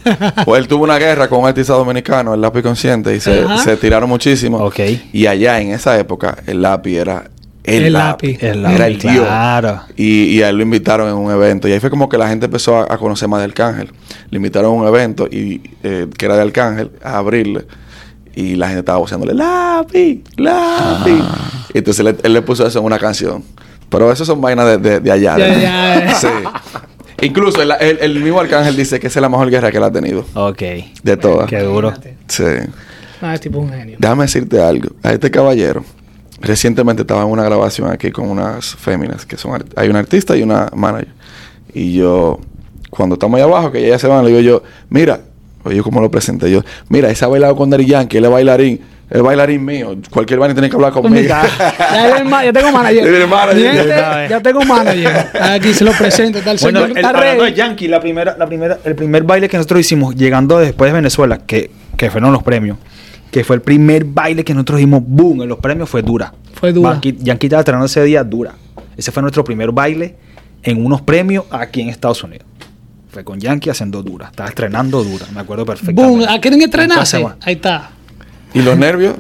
[0.46, 3.78] Pues él tuvo una guerra con un artista dominicano, el lápiz consciente, y se, se
[3.78, 4.60] tiraron muchísimo.
[4.60, 4.80] Ok.
[5.12, 7.30] Y allá en esa época, el lápiz era
[7.64, 8.34] el, El lápiz.
[8.42, 8.44] lápiz.
[8.44, 9.22] El Era el lápiz, tío.
[9.24, 9.82] claro.
[9.96, 11.68] Y, y a él lo invitaron en un evento.
[11.68, 13.92] Y ahí fue como que la gente empezó a, a conocer más de Arcángel.
[14.30, 17.66] Le invitaron a un evento y, eh, que era de Arcángel a abrirle.
[18.34, 21.22] Y la gente estaba voceándole, lápiz, lápiz.
[21.74, 23.44] Y entonces él, él le puso eso en una canción.
[23.90, 25.36] Pero eso son vainas de, de- de allá.
[25.36, 26.16] De- ya.
[26.16, 26.28] Sí.
[27.24, 29.84] Incluso el, el- el mismo Arcángel dice que esa es la mejor guerra que él
[29.84, 30.26] ha tenido.
[30.34, 30.62] Ok.
[31.04, 31.50] De todas.
[31.50, 31.94] Qué duro.
[32.28, 32.44] Sí.
[33.22, 33.98] Ah, el tipo es un genio.
[34.00, 34.90] Déjame decirte algo.
[35.04, 35.84] A este caballero,
[36.42, 39.64] recientemente estaba en una grabación aquí con unas féminas, que son...
[39.76, 41.08] Hay una artista y una manager.
[41.74, 42.40] Y yo,
[42.90, 45.22] cuando estamos ahí abajo, que ya se van, le digo yo, mira,
[45.64, 48.32] oye, yo como lo presenté yo, mira, ese ha bailado con Daddy Yankee, él es
[48.32, 49.96] bailarín, es bailarín mío.
[50.10, 51.28] Cualquier vaina tiene que hablar conmigo.
[51.28, 51.44] Ya,
[52.18, 53.06] el ma- ya tengo manager.
[53.14, 53.72] El manager.
[53.74, 55.28] Gente, Ya, ya tengo manager.
[55.42, 56.40] Aquí se lo presento.
[56.42, 57.54] Tal Bueno, señor el, está hablando de.
[57.54, 61.40] Yankee, la primera, la primera, el primer baile que nosotros hicimos llegando después de Venezuela,
[61.46, 62.78] que, que fueron los premios,
[63.32, 66.34] que fue el primer baile que nosotros hicimos, boom, en los premios fue dura.
[66.54, 66.92] Fue dura.
[66.94, 68.54] Yankee, Yankee estaba entrenando ese día dura.
[68.98, 70.16] Ese fue nuestro primer baile
[70.64, 72.46] en unos premios aquí en Estados Unidos.
[73.10, 74.28] Fue con Yankee haciendo dura.
[74.28, 76.04] Estaba estrenando dura, me acuerdo perfectamente.
[76.26, 76.40] Boom, ¿a
[77.06, 77.38] se va.
[77.42, 77.92] Ahí está.
[78.54, 79.16] ¿Y los nervios?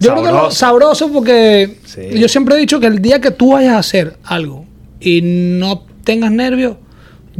[0.00, 0.56] Yo creo que lo- Sabroso.
[0.56, 2.02] sabroso porque Sí.
[2.18, 4.64] yo siempre he dicho que el día que tú vayas a hacer algo
[5.00, 6.76] y no tengas nervios,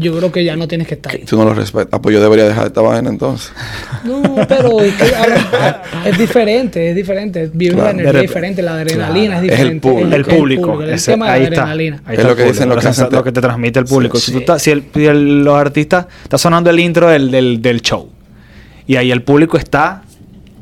[0.00, 1.24] yo creo que ya no tienes que estar ahí.
[1.24, 1.88] Tú no los respetas.
[1.92, 3.50] Ah, pues yo debería dejar esta vaina entonces.
[4.04, 5.04] No, pero es, que,
[6.08, 7.50] es diferente, es diferente.
[7.52, 7.86] Vives Claro.
[7.88, 9.46] la energía De diferente, la adrenalina Claro.
[9.46, 10.16] es Es el diferente.
[10.16, 11.96] el público, el ese- tema de ahí, la está, adrenalina.
[12.06, 13.84] ahí Es está lo que dicen los que lo, hacen lo que te transmite el
[13.86, 14.18] público.
[14.18, 14.42] Sí, Si, tú sí.
[14.44, 18.08] estás- si el- si el- los artistas, está sonando el intro del, del, del show
[18.86, 20.02] y ahí el público está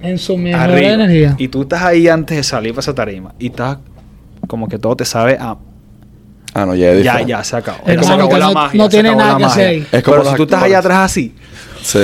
[0.00, 1.34] En su mejor arriba energía.
[1.36, 3.78] y tú estás ahí antes de salir para esa tarima y estás
[4.46, 5.56] como que todo te sabe a
[6.58, 7.78] Ah, no, ya es ya, ya se acabó.
[7.86, 8.78] Hermano, se acabó que la no- magia.
[8.78, 9.86] no tiene nada que hacer ahí.
[9.92, 11.34] Es como Pero si tú estás allá atrás así,
[11.82, 11.98] Sí.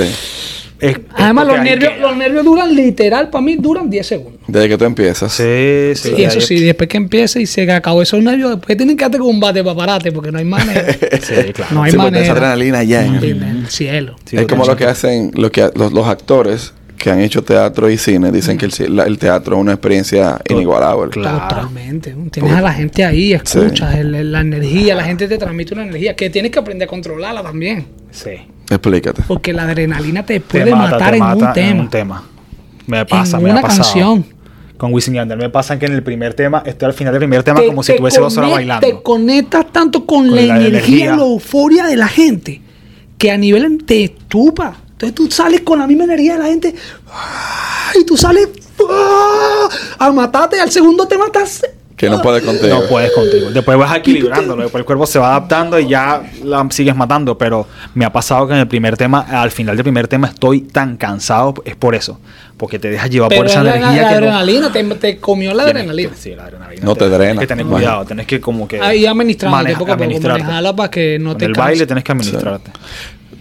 [0.79, 4.41] es- Además, es los nervios, los nervios duran literal, para mí duran 10 segundos.
[4.47, 5.31] Desde que tú empiezas.
[5.33, 6.13] Sí, sí.
[6.17, 9.21] y eso sí, después que empiece y se acabó esos nervios, después tienen que con
[9.21, 10.85] un bate para pararte porque no hay manera.
[11.21, 11.73] Sí, claro.
[11.73, 12.23] No hay Sí, manera.
[12.23, 14.17] esa adrenalina ya en- En el cielo.
[14.25, 16.73] Sí, es como lo que hacen los actores
[17.03, 18.31] que han hecho teatro y cine.
[18.31, 21.09] Dicen que el, ci- la- el teatro es una experiencia inigualable.
[21.11, 21.49] Claro.
[21.49, 22.15] Totalmente.
[22.31, 25.83] Tienes a la gente ahí, escuchas el- el- la energía, la gente te transmite una
[25.83, 27.85] energía que tienes que aprender a controlarla también.
[28.09, 28.29] Sí.
[28.69, 29.21] Explícate.
[29.27, 31.81] Porque la adrenalina te Te puede mata, matar te en mata un tema.
[31.81, 32.23] un tema.
[32.87, 33.83] Me pasa, En me una ha pasado.
[33.83, 34.25] canción.
[34.77, 37.19] Con Wisin y Yandel me pasa que en el primer tema, estoy al final del
[37.19, 38.87] primer tema Te- como si tuviese dos horas bailando.
[38.87, 41.05] Te conectas tanto con, Con la, la energía, energía.
[41.05, 42.61] y la euforia de la gente
[43.17, 44.77] que a nivel te estupa.
[45.03, 46.73] Entonces tú sales con la misma energía de la gente
[47.99, 48.49] y tú sales
[48.89, 49.69] ¡ah!
[49.99, 50.59] a matarte.
[50.59, 51.61] Al segundo tema estás.
[51.95, 52.79] Que no puedes contigo.
[52.81, 53.51] No puedes contigo.
[53.51, 54.63] Después vas equilibrándolo.
[54.63, 57.37] Después el cuerpo se va adaptando y ya la sigues matando.
[57.37, 60.61] Pero me ha pasado que en el primer tema, al final del primer tema, estoy
[60.61, 61.53] tan cansado.
[61.65, 62.19] Es por eso.
[62.57, 65.17] Porque te dejas llevar Pero por esa la, energía la que no- adrenalina, te, te
[65.19, 66.11] comió la adrenalina.
[66.17, 66.83] Sí, la adrenalina.
[66.83, 68.05] No te drena, Tienes que tener cuidado.
[68.05, 68.81] Tienes que como que...
[68.81, 70.41] Ahí administrándote, maneja- poco a poco, administrarte.
[70.41, 72.71] manejarla para que no Con te el baile tienes que administrarte.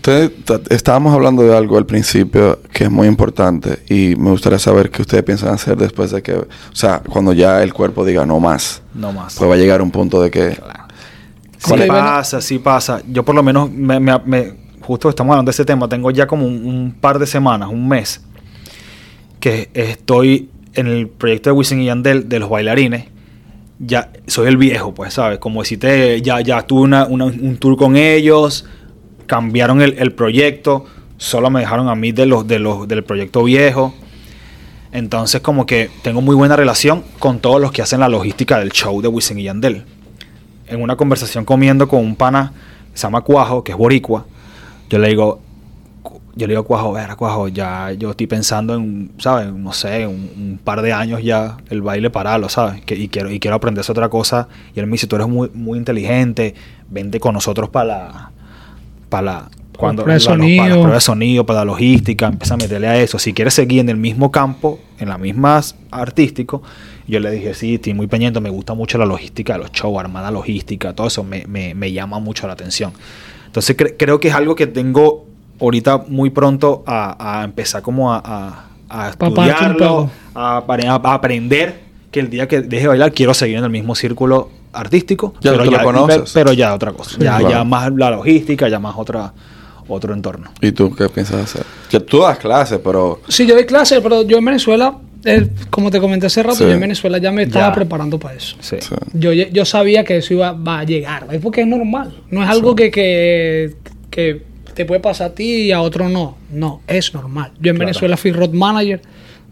[0.05, 0.33] Ustedes,
[0.71, 5.01] estábamos hablando de algo al principio que es muy importante y me gustaría saber qué
[5.03, 8.83] ustedes piensan hacer después de que, o sea, cuando ya el cuerpo diga no más,
[8.95, 9.37] No más.
[9.37, 10.51] pues va a llegar un punto de que
[11.59, 11.87] Sí ¿Cuál es?
[11.87, 13.01] pasa, sí pasa.
[13.07, 16.27] Yo por lo menos, me, me- me- justo estamos hablando de ese tema, tengo ya
[16.27, 18.23] como un, un par de semanas, un mes,
[19.39, 23.05] que estoy en el proyecto de Wisin y Yandel de los bailarines.
[23.79, 25.39] Ya soy el viejo, pues, ¿sabes?
[25.39, 28.67] Como decirte, ya, ya tuve una- una- un tour con ellos,
[29.33, 30.85] cambiaron el, el proyecto,
[31.17, 33.95] solo me dejaron a mí de los, de los, del proyecto viejo.
[34.93, 38.73] Entonces, como que tengo muy buena relación con todos los que hacen la logística del
[38.73, 39.85] show de Wisin y Yandel
[40.67, 42.53] en una conversación comiendo con un pana
[42.93, 44.27] que se llama Cuajo, que es boricua,
[44.91, 45.41] yo le digo,
[46.35, 49.51] yo le digo Cuajo, ver, Cuajo, ya yo estoy pensando en, ¿sabes?
[49.51, 52.83] No sé, un, par de años ya el baile pararlo, ¿sabes?
[52.83, 54.49] Que, y, quiero, y quiero aprender otra cosa.
[54.77, 56.55] Y él me dice, tú eres muy, muy inteligente,
[56.91, 58.33] vente con nosotros para la...
[59.13, 59.49] Para la
[59.79, 60.65] cuando, prueba de la- los- para sonido.
[60.67, 63.19] las pruebas de sonido, para la logística, empieza a meterle a eso.
[63.19, 65.61] Si quieres seguir en el mismo campo, en la misma
[65.91, 66.63] artístico,
[67.07, 69.99] yo le dije, sí, estoy muy pendiente, me gusta mucho la logística de los shows,
[69.99, 72.93] armada logística, todo eso me, me- me llama mucho la atención.
[73.47, 75.27] Entonces cre- creo que es algo que tengo
[75.61, 78.19] ahorita muy pronto a, a empezar como a,
[78.89, 80.63] a, estudiarlo, a,
[81.15, 85.35] aprender que el día que deje de bailar quiero seguir en el mismo círculo artístico,
[85.41, 86.31] Ya pero, ya, conoces.
[86.33, 87.51] pero ya otra cosa, ya, Claro.
[87.51, 89.33] ya más la logística, ya más otra
[89.89, 90.51] otro entorno.
[90.61, 91.65] ¿Y tú qué piensas hacer?
[91.91, 95.91] Que tú das clases, pero Sí, yo doy clases, pero yo en Venezuela, eh, como
[95.91, 96.65] te comenté hace rato, Sí.
[96.65, 97.75] yo en Venezuela ya me estaba Ya.
[97.75, 98.57] preparando para eso.
[98.61, 98.77] Sí.
[98.81, 98.95] sí.
[99.13, 102.15] Yo, yo sabía que eso iba va a llegar, es porque es normal.
[102.31, 103.75] No es algo que, que,
[104.11, 104.43] que
[104.73, 106.39] te puede pasar a ti y a otro no.
[106.51, 107.51] No, es normal.
[107.61, 107.79] Yo en Claro.
[107.89, 109.03] Venezuela fui road manager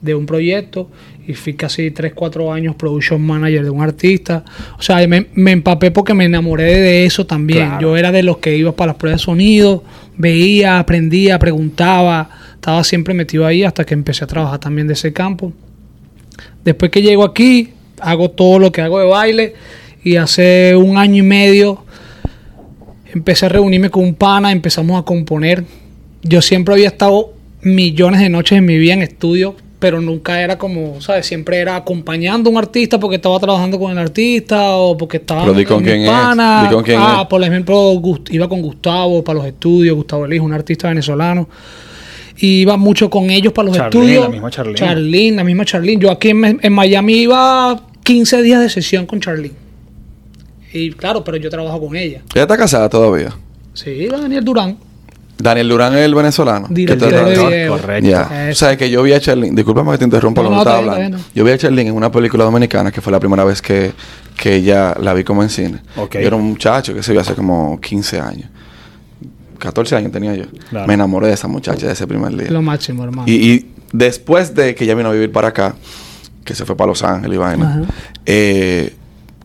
[0.01, 0.89] de un proyecto
[1.31, 4.45] y fui casi 3, 4 años production manager de un artista.
[4.79, 7.67] O sea, me, me empapé porque me enamoré de eso también.
[7.67, 7.81] Claro.
[7.81, 9.85] Yo era de los que iba para las pruebas de sonido,
[10.17, 12.29] veía, aprendía, preguntaba.
[12.55, 15.53] Estaba siempre metido ahí hasta que empecé a trabajar también de ese campo.
[16.65, 17.71] Después que llego aquí,
[18.01, 19.55] hago todo lo que hago de baile
[20.03, 21.85] y hace un año y medio
[23.13, 25.65] empecé a reunirme con un pana, empezamos a componer.
[26.23, 30.57] Yo siempre había estado millones de noches en mi vida en estudio, pero nunca era
[30.59, 31.27] como, ¿sabes?
[31.27, 35.41] Siempre era acompañando a un artista porque estaba trabajando con el artista o porque estaba
[35.41, 36.65] Pero di con quién es, pana.
[36.69, 37.27] di con quién ah, es.
[37.29, 41.49] por ejemplo, Gust- iba con Gustavo para los estudios, Gustavo Elige, un artista venezolano.
[42.37, 44.25] Y iba mucho con ellos para los Charlene, estudios.
[44.25, 44.79] la misma Charlene.
[44.79, 46.01] Charlene, la misma Charlene.
[46.03, 49.55] Yo aquí en, en Miami iba 15 días de sesión con Charlene.
[50.73, 52.23] Y claro, pero yo trabajo con ella.
[52.35, 53.35] ella está casada todavía.
[53.75, 54.77] Sí, la Daniel Durán.
[55.43, 56.67] Daniel Durán es el venezolano.
[56.71, 57.73] Director ¿Qué te de video.
[57.77, 58.09] correcto.
[58.09, 58.51] Eso.
[58.51, 60.61] O sea, que yo vi a Charlene, discúlpame que te interrumpa No, lo que no,
[60.63, 61.19] estaba hablando.
[61.35, 63.93] Yo vi a Charlene en una película dominicana que fue la primera vez que,
[64.37, 65.79] que ya la vi como en cine.
[65.97, 66.15] Ok.
[66.15, 68.51] Yo era un muchacho que se vio hace como 15 años.
[69.59, 70.45] 14 años tenía yo.
[70.71, 70.87] Claro.
[70.87, 72.51] Me enamoré de esa muchacha de ese primer día.
[72.51, 73.31] Lo máximo, hermano.
[73.31, 75.75] Y, y después de que ella vino a vivir para acá,
[76.45, 77.83] que se fue para Los Ángeles y vaina,
[78.27, 78.95] eh,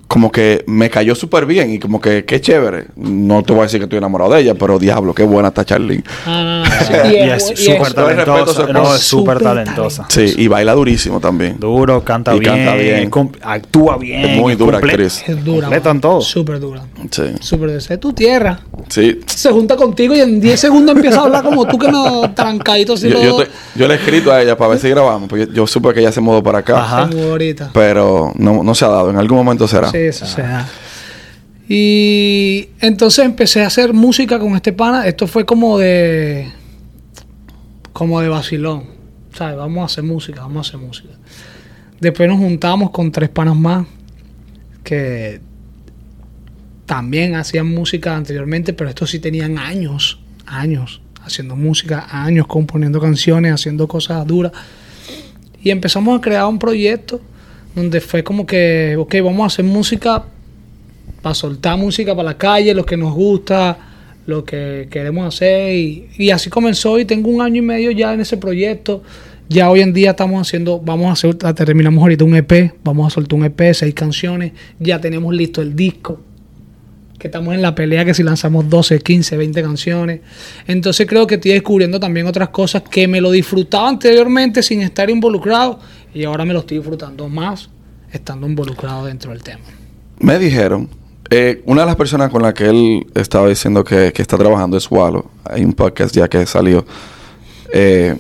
[0.08, 2.86] como que me cayó súper bien y como que qué chévere.
[2.96, 5.66] No te voy a decir que estoy enamorado de ella, pero diablo, qué buena está
[5.66, 6.04] Charlene.
[6.26, 8.68] Ah, no, no, sí, Y, es súper talentosa.
[8.68, 10.06] No, es súper talentosa.
[10.10, 11.60] Sí, y baila durísimo también.
[11.60, 13.12] Duro, canta Y bien, canta bien.
[13.42, 14.26] actúa bien.
[14.26, 15.24] Es muy dura actriz.
[15.28, 15.62] Es dura.
[15.68, 16.02] Completa en mano.
[16.02, 16.22] todo.
[16.22, 16.82] Súper dura.
[17.10, 17.24] Sí.
[17.40, 17.80] Súper dura.
[17.80, 18.60] Es tu tierra.
[18.90, 19.20] Sí.
[19.26, 22.94] Se junta contigo y en 10 segundos empieza a hablar como tú que no trancadito
[22.94, 25.48] así Yo, yo, te- yo le he escrito a ella para ver si grabamos, porque
[25.48, 26.78] yo, yo supe que ella se mudó para acá.
[26.78, 27.10] Ajá.
[27.74, 29.10] Pero no, no se ha dado.
[29.10, 29.92] En algún momento será.
[30.12, 30.68] Se da.
[31.68, 35.08] Y entonces empecé a hacer música con este pana.
[35.08, 36.52] Esto fue como de.
[37.94, 38.84] como de vacilón.
[39.34, 39.58] ¿Sabes?
[39.58, 41.10] Vamos a hacer música, vamos a hacer música.
[42.00, 43.88] Después nos juntamos con tres panas más
[44.84, 45.42] que
[46.86, 53.54] también hacían música anteriormente, pero estos sí tenían años, años haciendo música, años componiendo canciones,
[53.54, 54.52] haciendo cosas duras.
[55.64, 57.22] Y empezamos a crear un proyecto
[57.76, 60.26] donde fue como que, ok, vamos a hacer música
[61.22, 63.78] para soltar música para la calle, lo que nos gusta,
[64.26, 65.76] lo que queremos hacer.
[65.76, 69.04] Y, y así comenzó y tengo un año y medio ya en ese proyecto.
[69.48, 73.10] Ya hoy en día estamos haciendo, vamos a hacer, terminamos ahorita un EP, vamos a
[73.12, 76.20] soltar un EP, seis canciones, ya tenemos listo el disco,
[77.26, 80.22] estamos en la pelea que si lanzamos 12, 15, 20 canciones.
[80.68, 85.10] Entonces creo que estoy descubriendo también otras cosas que me lo disfrutaba anteriormente sin estar
[85.10, 85.80] involucrado
[86.14, 87.70] y ahora me lo estoy disfrutando más
[88.12, 89.60] estando involucrado dentro del tema.
[90.20, 90.90] Me dijeron,
[91.30, 94.78] eh, una de las personas con la que él estaba diciendo que, que está trabajando
[94.78, 95.26] es Wallo.
[95.44, 96.86] Hay un podcast ya que salió.
[97.74, 98.16] Eh,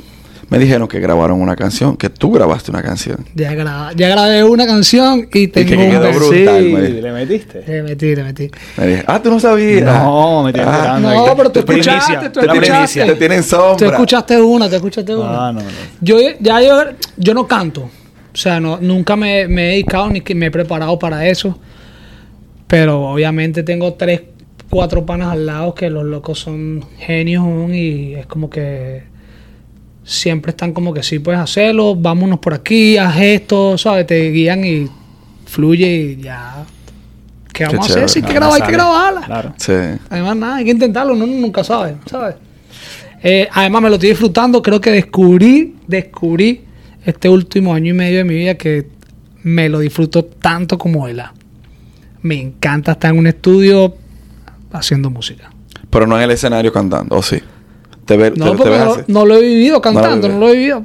[0.49, 3.25] me dijeron que grabaron una canción, que tú grabaste una canción.
[3.35, 6.29] Ya, gra- ya grabé una canción y tengo que un quedó verso.
[6.29, 7.01] brutal, me dijo.
[7.01, 7.63] ¿le metiste?
[7.67, 8.51] Le metí, le metí.
[8.77, 9.83] Me dije, ah, tú no sabías.
[9.85, 10.99] No, me estoy Ah.
[11.01, 13.05] No, pero tú escuchaste, tú escuchaste.
[13.05, 13.75] Te tienen sombra.
[13.77, 15.47] Tú escuchaste una, te escuchaste una.
[15.47, 15.67] Ah, no, no.
[16.01, 16.81] Yo ya yo,
[17.17, 17.81] yo no canto.
[17.81, 21.57] O sea, no, nunca me, me he dedicado ni que me he preparado para eso.
[22.67, 24.21] Pero obviamente tengo tres,
[24.69, 29.03] cuatro panas al lado que los locos son genios aún y es como que
[30.05, 34.05] siempre están como que sí puedes hacerlo, vámonos por aquí, haz esto, ¿sabes?
[34.05, 34.87] Te guían y
[35.45, 36.63] fluye y ya.
[37.51, 38.09] ¿Qué vamos a hacer?
[38.09, 39.21] Si hay que No, grabar, hay que grabarla.
[39.21, 39.53] Claro.
[39.57, 39.73] Sí.
[40.09, 42.35] Además, nada, hay que intentarlo, uno nunca sabe, ¿sabes?
[43.23, 44.61] Eh, además, me lo estoy disfrutando.
[44.61, 46.61] Creo que descubrí, descubrí
[47.03, 48.87] este último año y medio de mi vida que
[49.41, 51.21] me lo disfruto tanto como él.
[52.21, 53.95] Me encanta estar en un estudio
[54.71, 55.49] haciendo música.
[55.89, 57.41] Pero no en el escenario cantando, ¿o sí?
[58.05, 60.83] ¿Te, ve- No, te- porque no, lo he vivido cantando, no lo he vivido.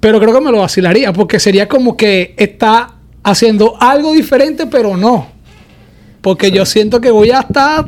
[0.00, 4.96] Pero creo que me lo vacilaría, porque sería como que está haciendo algo diferente, pero
[4.96, 5.26] no.
[6.22, 7.86] Porque yo siento que voy a estar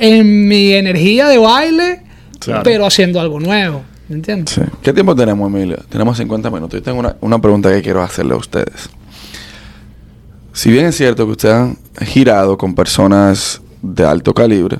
[0.00, 2.02] en mi energía de baile,
[2.38, 2.62] Claro.
[2.64, 3.82] pero haciendo algo nuevo.
[4.08, 4.54] ¿Me entiendes?
[4.54, 4.60] Sí.
[4.82, 5.78] ¿Qué tiempo tenemos, Emilio?
[5.88, 6.78] Tenemos 50 minutos.
[6.80, 8.88] Yo tengo una, una pregunta que quiero hacerle a ustedes.
[10.52, 14.78] Si bien es cierto que ustedes han girado con personas de alto calibre,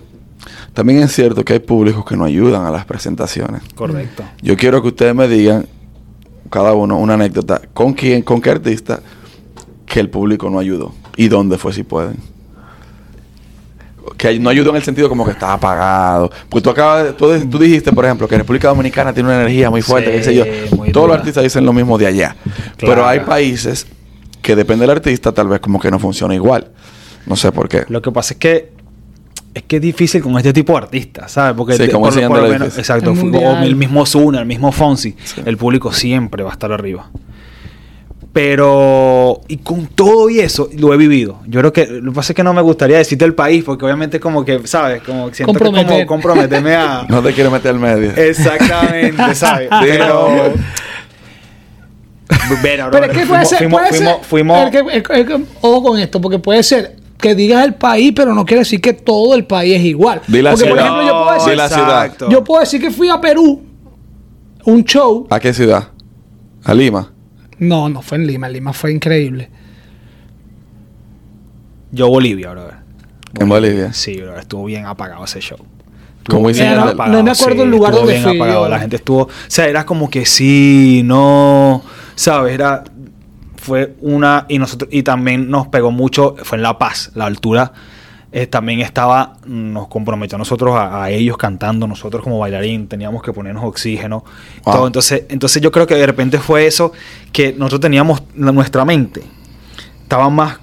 [0.75, 3.63] también es cierto que hay públicos que no ayudan a las presentaciones.
[3.75, 4.25] Correcto.
[4.43, 5.67] Yo quiero que ustedes me digan,
[6.51, 9.01] cada uno, una anécdota, con quién, con qué artista
[9.87, 12.17] que el público no ayudó y dónde fue si pueden.
[14.17, 16.31] Que no ayudó en el sentido como que estaba apagado.
[16.49, 19.39] Porque tú acabas de- tú, de- tú dijiste, por ejemplo, que República Dominicana tiene una
[19.41, 20.45] energía muy fuerte, Sí, qué sé yo.
[20.93, 22.37] Todos los artistas dicen lo mismo de allá.
[22.79, 23.87] Pero hay países
[24.41, 26.71] que depende del artista, tal vez como que no funciona igual.
[27.27, 27.85] No sé por qué.
[27.89, 28.73] Lo que pasa es que
[29.55, 31.55] es que es difícil con este tipo de artistas, ¿sabes?
[31.57, 34.47] Porque Sí, de- como por, por lo menos, exacto, El o el mismo Zuna, el
[34.47, 35.43] mismo Fonsi, Sí.
[35.45, 37.11] el público siempre va a estar arriba.
[38.33, 41.41] Pero, y con todo y eso, lo he vivido.
[41.47, 43.85] Yo creo que lo que pasa es que no me gustaría decirte el país, porque
[43.85, 45.03] obviamente, como que, ¿sabes?
[45.03, 46.07] Como que siento que como Comprometer.
[46.07, 47.05] comprometerme a.
[47.11, 48.11] No te quiero meter al medio.
[48.17, 49.69] Exactamente, ¿sabes?
[49.83, 50.55] Pero.
[52.63, 55.45] Pero brother, es que puede fuimos- ser, fuimos- puede fuimos- ser- fuimos- que- es que-
[55.61, 58.93] ojo con esto, porque puede ser que digas el país, pero no quiere decir que
[58.93, 60.21] todo el país es igual.
[60.21, 60.77] Porque, por ciudad.
[60.79, 62.05] ejemplo, yo puedo decir, la ciudad.
[62.05, 62.29] Exacto.
[62.29, 63.63] yo puedo decir que fui a Perú,
[64.67, 65.27] un show.
[65.31, 65.89] ¿A qué ciudad?
[66.65, 67.11] ¿A Lima?
[67.59, 69.49] No, no fue en Lima, Lima fue increíble.
[71.91, 72.75] Yo Bolivia, brother.
[73.39, 73.93] En Bolivia.
[73.93, 75.59] Sí, brother, estuvo bien apagado ese show.
[76.29, 78.65] Como bien no- no me acuerdo el lugar estuvo donde bien fui apagado.
[78.65, 78.69] yo.
[78.69, 81.83] La gente estuvo, o sea, era como que sí, no,
[82.15, 82.85] sabes, era
[83.63, 87.73] fue una y nosotros y también nos pegó mucho fue en La Paz, la altura
[88.35, 93.23] eh, también estaba, nos comprometió a nosotros, a, a ellos cantando, nosotros como bailarín, teníamos
[93.23, 94.25] que ponernos oxígeno.
[94.65, 94.75] Wow.
[94.75, 94.87] Todo.
[94.87, 96.93] Entonces, entonces yo creo que de repente fue eso
[97.31, 99.23] que nosotros teníamos la- nuestra mente.
[100.03, 100.59] Estaba más,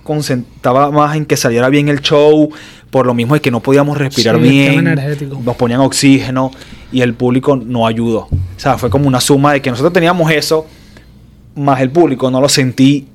[0.55, 2.49] estaba más en que saliera bien el show,
[2.89, 4.79] por lo mismo de que no podíamos respirar Sí, bien.
[4.87, 5.39] energético.
[5.43, 6.49] Nos ponían oxígeno
[6.91, 8.21] y el público no ayudó.
[8.21, 10.65] O sea, fue como una suma de que nosotros teníamos eso,
[11.59, 13.07] más el público no lo sentí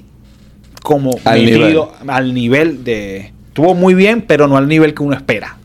[0.83, 3.33] como Al metido al nivel de...
[3.49, 5.57] Estuvo muy bien, pero no al nivel que uno espera.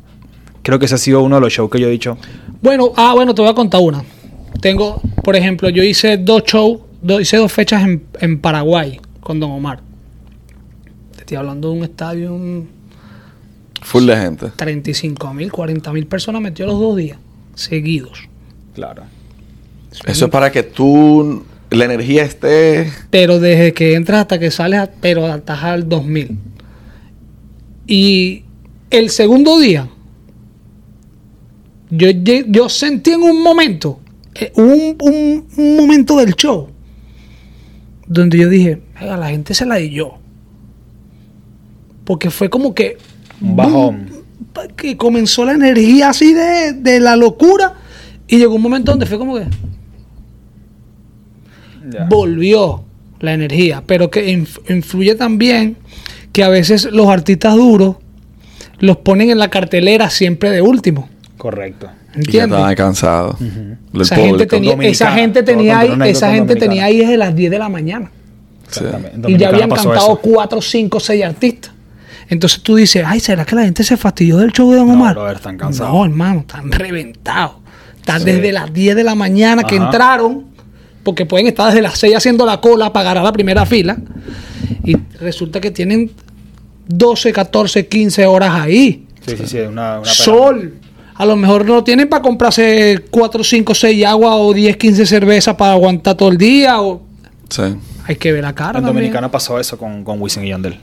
[0.62, 2.18] Creo que ese ha sido uno de los shows que yo he dicho.
[2.62, 4.04] Bueno, ah, bueno, te voy a contar una.
[4.62, 9.40] Tengo, por ejemplo, yo hice dos shows, do- hice dos fechas en, en Paraguay con
[9.40, 9.80] Don Omar.
[11.16, 12.70] Te estoy hablando de un estadio, un
[13.82, 14.52] Full de gente.
[14.56, 17.18] 35 mil, 40 mil personas metió los dos días
[17.56, 18.28] seguidos.
[18.76, 19.04] Claro.
[20.06, 22.92] Eso es para que tú, la energía esté...
[23.10, 26.38] Pero desde que entras hasta que sales, a- pero hasta al 2000.
[27.88, 28.44] Y
[28.90, 29.88] el segundo día,
[31.92, 32.10] yo,
[32.48, 34.00] yo sentí en un momento,
[34.36, 36.70] eh, un, un- un momento del show,
[38.08, 40.18] donde yo dije, "Venga, la gente se la di yo.
[42.06, 42.98] Porque fue como que...
[43.42, 44.10] Un bajón.
[44.76, 47.76] Que comenzó la energía así de, de la locura.
[48.28, 49.46] Y llegó un momento donde fue como que
[52.10, 52.84] volvió
[53.20, 55.78] la energía, pero que inf- influye también
[56.32, 57.96] que a veces los artistas duros
[58.80, 61.10] los ponen en la cartelera siempre de último.
[61.38, 61.88] Correcto.
[61.88, 62.58] Y ya ¿Entiendes?
[62.58, 63.36] estaban cansados.
[64.00, 67.60] Esa gente, tenía, esa gente tenía ahí, esa gente tenía ahí desde las 10 de
[67.60, 68.12] la mañana.
[68.70, 68.84] Sí.
[69.28, 70.20] Y ya habían cantado eso.
[70.22, 71.72] 4, 5, 6 artistas.
[72.30, 74.94] Entonces tú dices, ay, ¿será que la gente se fastidió del show de Don No,
[74.94, 75.16] Omar?
[75.16, 75.92] brother, están cansados.
[75.94, 77.54] No, hermano, están reventados.
[77.98, 78.26] Están Sí.
[78.26, 80.46] desde las 10 de la mañana que entraron,
[81.10, 83.98] porque pueden estar desde las 6 haciendo la cola para agarrar la primera fila.
[84.84, 86.12] Y resulta que tienen
[86.88, 89.08] 12, 14, 15 horas ahí.
[89.26, 89.58] Sí, sí, sí.
[89.62, 90.76] Una, una Sol.
[91.16, 95.56] A lo mejor no tienen para comprarse 4, 5, 6 agua o 10, 15 cervezas
[95.56, 96.80] para aguantar todo el día.
[96.80, 97.02] O...
[97.50, 97.64] Sí.
[98.06, 98.78] Hay que ver la cara.
[98.78, 98.98] En también.
[98.98, 100.80] Dominicana pasó eso con, con Wisin y Yandel.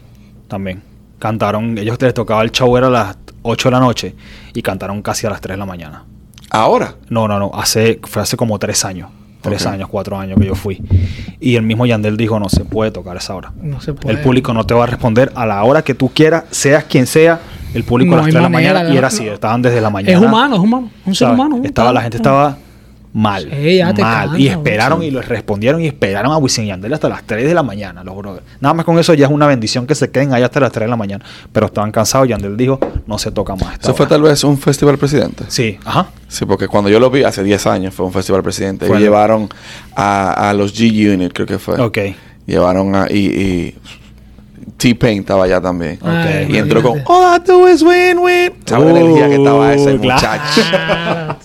[0.48, 0.82] También.
[1.20, 4.14] Cantaron, ellos les tocaba el show, era a las 8 de la noche
[4.52, 6.04] y cantaron casi a las 3 de la mañana.
[6.50, 6.96] Ahora.
[7.10, 9.10] No, no, no, hace, fue hace como 3 años.
[9.46, 9.72] 3 Ok.
[9.72, 10.82] años, 4 años que yo fui.
[11.40, 13.52] Y el mismo Yandel dijo, no se puede tocar esa hora.
[13.62, 14.16] No se puede.
[14.16, 17.06] El público no te va a responder a la hora que tú quieras, seas quien
[17.06, 17.40] sea.
[17.74, 19.80] El público No a las hay 3 de la mañana y era así, estaban desde
[19.80, 20.12] la mañana.
[20.18, 20.90] Es humano, es humano.
[21.04, 21.34] Un ser ¿sabes?
[21.40, 21.56] humano.
[21.56, 22.56] un Estaba, la gente estaba
[23.16, 23.48] mal.
[23.50, 24.38] Sí, ya te mal.
[24.38, 25.06] y esperaron sí.
[25.06, 28.04] y les respondieron y esperaron a Wisin y Yandel hasta las 3 de la mañana,
[28.04, 28.44] los brothers.
[28.60, 30.84] Nada más con eso ya es una bendición que se queden allá hasta las 3
[30.84, 31.24] de la mañana.
[31.50, 33.78] Pero estaban cansados y Yandel dijo, no se toca más.
[33.80, 34.10] Eso fue hora".
[34.10, 35.44] tal vez un festival presidente.
[35.48, 36.08] Sí, ajá.
[36.28, 38.86] Sí, porque cuando yo lo vi hace 10 años fue un festival presidente.
[38.86, 39.48] Fue y el- llevaron
[39.94, 41.80] a, a los G Unit, creo que fue.
[41.80, 41.98] Ok.
[42.46, 43.06] Llevaron a.
[43.10, 43.74] Y, y
[44.76, 45.98] T-Pain estaba allá también.
[46.48, 47.02] Y entró con.
[47.06, 48.52] All I do is win, win.
[48.64, 50.62] ¿Sabes la energía que estaba ese Uh, muchacho?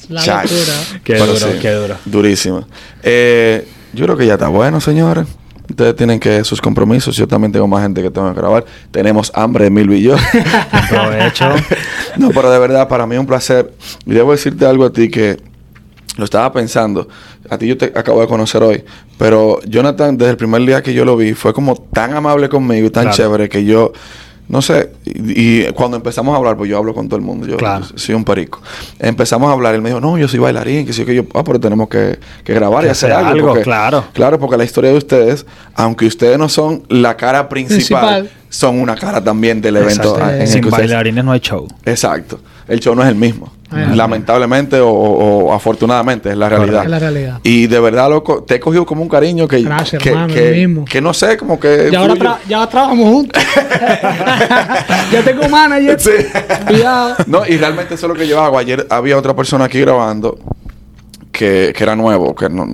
[1.03, 1.95] Qué duro, sí, qué duro.
[2.05, 2.67] Durísimo.
[3.03, 5.25] Eh, yo creo que ya está bueno, señores.
[5.69, 7.15] Ustedes tienen que sus compromisos.
[7.15, 8.65] Yo también tengo más gente que tengo que grabar.
[8.91, 10.15] Tenemos hambre de mil y yo.
[10.89, 11.45] Provecho.
[12.17, 13.71] no, pero de verdad, para mí es un placer.
[14.05, 15.37] Y debo decirte algo a ti que
[16.17, 17.07] lo estaba pensando.
[17.49, 18.83] A ti yo te acabo de conocer hoy.
[19.17, 22.87] Pero Jonathan, desde el primer día que yo lo vi, fue como tan amable conmigo
[22.87, 23.17] y tan Claro.
[23.17, 23.91] chévere que yo.
[24.47, 27.47] No sé, y, y cuando empezamos a hablar, pues yo hablo con todo el mundo,
[27.47, 27.85] yo Claro.
[27.95, 28.59] soy un perico.
[28.99, 31.43] Empezamos a hablar, él me dijo, no, yo soy bailarín, que sí, que yo, ah,
[31.45, 33.31] pero tenemos que, que grabar y Que hacer hacer algo.
[33.37, 34.03] algo, porque- claro.
[34.11, 35.45] Claro, porque la historia de ustedes,
[35.75, 37.77] aunque ustedes no son la cara principal,
[38.25, 38.29] Principal.
[38.51, 41.67] Son una cara también del evento en Sin bailarines no hay show.
[41.85, 42.39] Exacto.
[42.67, 43.51] El show no es el mismo.
[43.71, 46.83] Ah, Lamentablemente o, o afortunadamente es la realidad.
[46.83, 47.39] Es la realidad.
[47.43, 50.49] Y de verdad, loco, te he cogido como un cariño que, Gracias, que, hermano, que,
[50.51, 50.85] lo mismo.
[50.85, 51.87] que no sé, como que...
[51.89, 53.41] Ya ahora, tra- ya trabajamos juntos.
[55.11, 55.99] ya tengo manager.
[55.99, 56.11] Sí.
[56.67, 57.15] Cuidado.
[57.27, 58.57] No, y realmente eso es lo que yo hago.
[58.57, 60.37] Ayer había otra persona aquí grabando
[61.31, 62.67] que, que era nuevo, que no,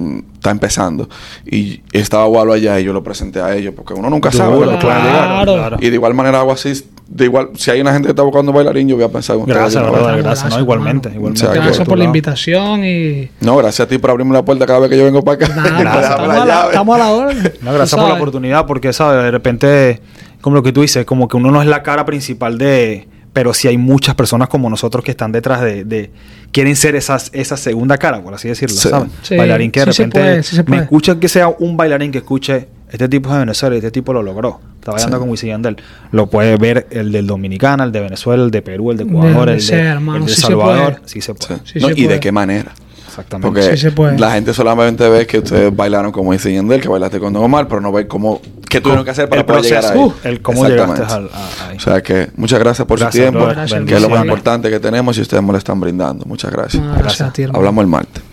[0.47, 1.09] está empezando.
[1.45, 4.71] Y estaba Walo allá y yo lo presenté a ellos, porque uno nunca sabe lo
[4.71, 5.03] que claro.
[5.03, 5.45] llegar.
[5.45, 5.77] claro.
[5.79, 6.85] Y de igual manera hago así.
[7.07, 9.43] De igual, si hay una gente que está buscando bailarín, yo voy a pensar en
[9.43, 10.49] ustedes Gracias, Gracias, gracias.
[10.53, 11.39] No, igualmente, igualmente.
[11.39, 13.29] O sea, que- Gracias por la invitación y.
[13.39, 15.53] No, gracias a ti por abrirme la puerta cada vez que yo vengo para acá.
[15.79, 16.11] Gracias.
[16.11, 16.67] estamos, a la, llave.
[16.69, 17.33] estamos a la hora.
[17.61, 19.23] No, gracias por la oportunidad, porque, ¿sabes?
[19.23, 20.01] De repente,
[20.41, 23.07] como lo que tú dices, como que uno no es la cara principal de...
[23.37, 25.83] Pero sí hay muchas personas como nosotros que están detrás de...
[25.85, 26.09] de-
[26.51, 28.89] quieren ser esas, esa segunda cara, por así decirlo, Sí.
[28.89, 29.11] ¿sabes?
[29.21, 30.19] Sí, bailarín que de sí se repente...
[30.19, 32.67] puede, sí se me escucha que sea un bailarín que escuche...
[32.89, 34.59] Este tipo es de Venezuela y este tipo lo logró.
[34.79, 35.19] Está bailando Sí.
[35.19, 35.77] con Wisin y Yandel.
[36.11, 39.49] Lo puede ver el del Dominicana, el de Venezuela, el de Perú, el de Ecuador,
[39.49, 41.01] el de, sea, hermano, el de sí se Salvador.
[41.05, 41.37] Sí se Sí.
[41.47, 41.59] puede.
[41.65, 42.71] Sí No, se ¿Y de qué manera?
[43.17, 43.47] Exactamente.
[43.61, 44.17] Porque Sí se puede.
[44.19, 47.67] la gente solamente ve que ustedes bailaron como dice Yandel, que bailaste con Don Omar,
[47.67, 48.39] pero no ve cómo
[48.69, 49.97] qué tuvieron que hacer para el poder llegar ahí.
[49.99, 51.77] uh, el cómo llegaste al- a- ahí.
[51.77, 53.47] O sea que muchas gracias por Gracias, su tiempo.
[53.49, 56.25] Gracias, que es lo más importante que tenemos y ustedes me lo están brindando.
[56.25, 56.83] Muchas gracias.
[56.85, 57.57] Ah, gracias a ti, hermano.
[57.59, 58.23] Hablamos el martes.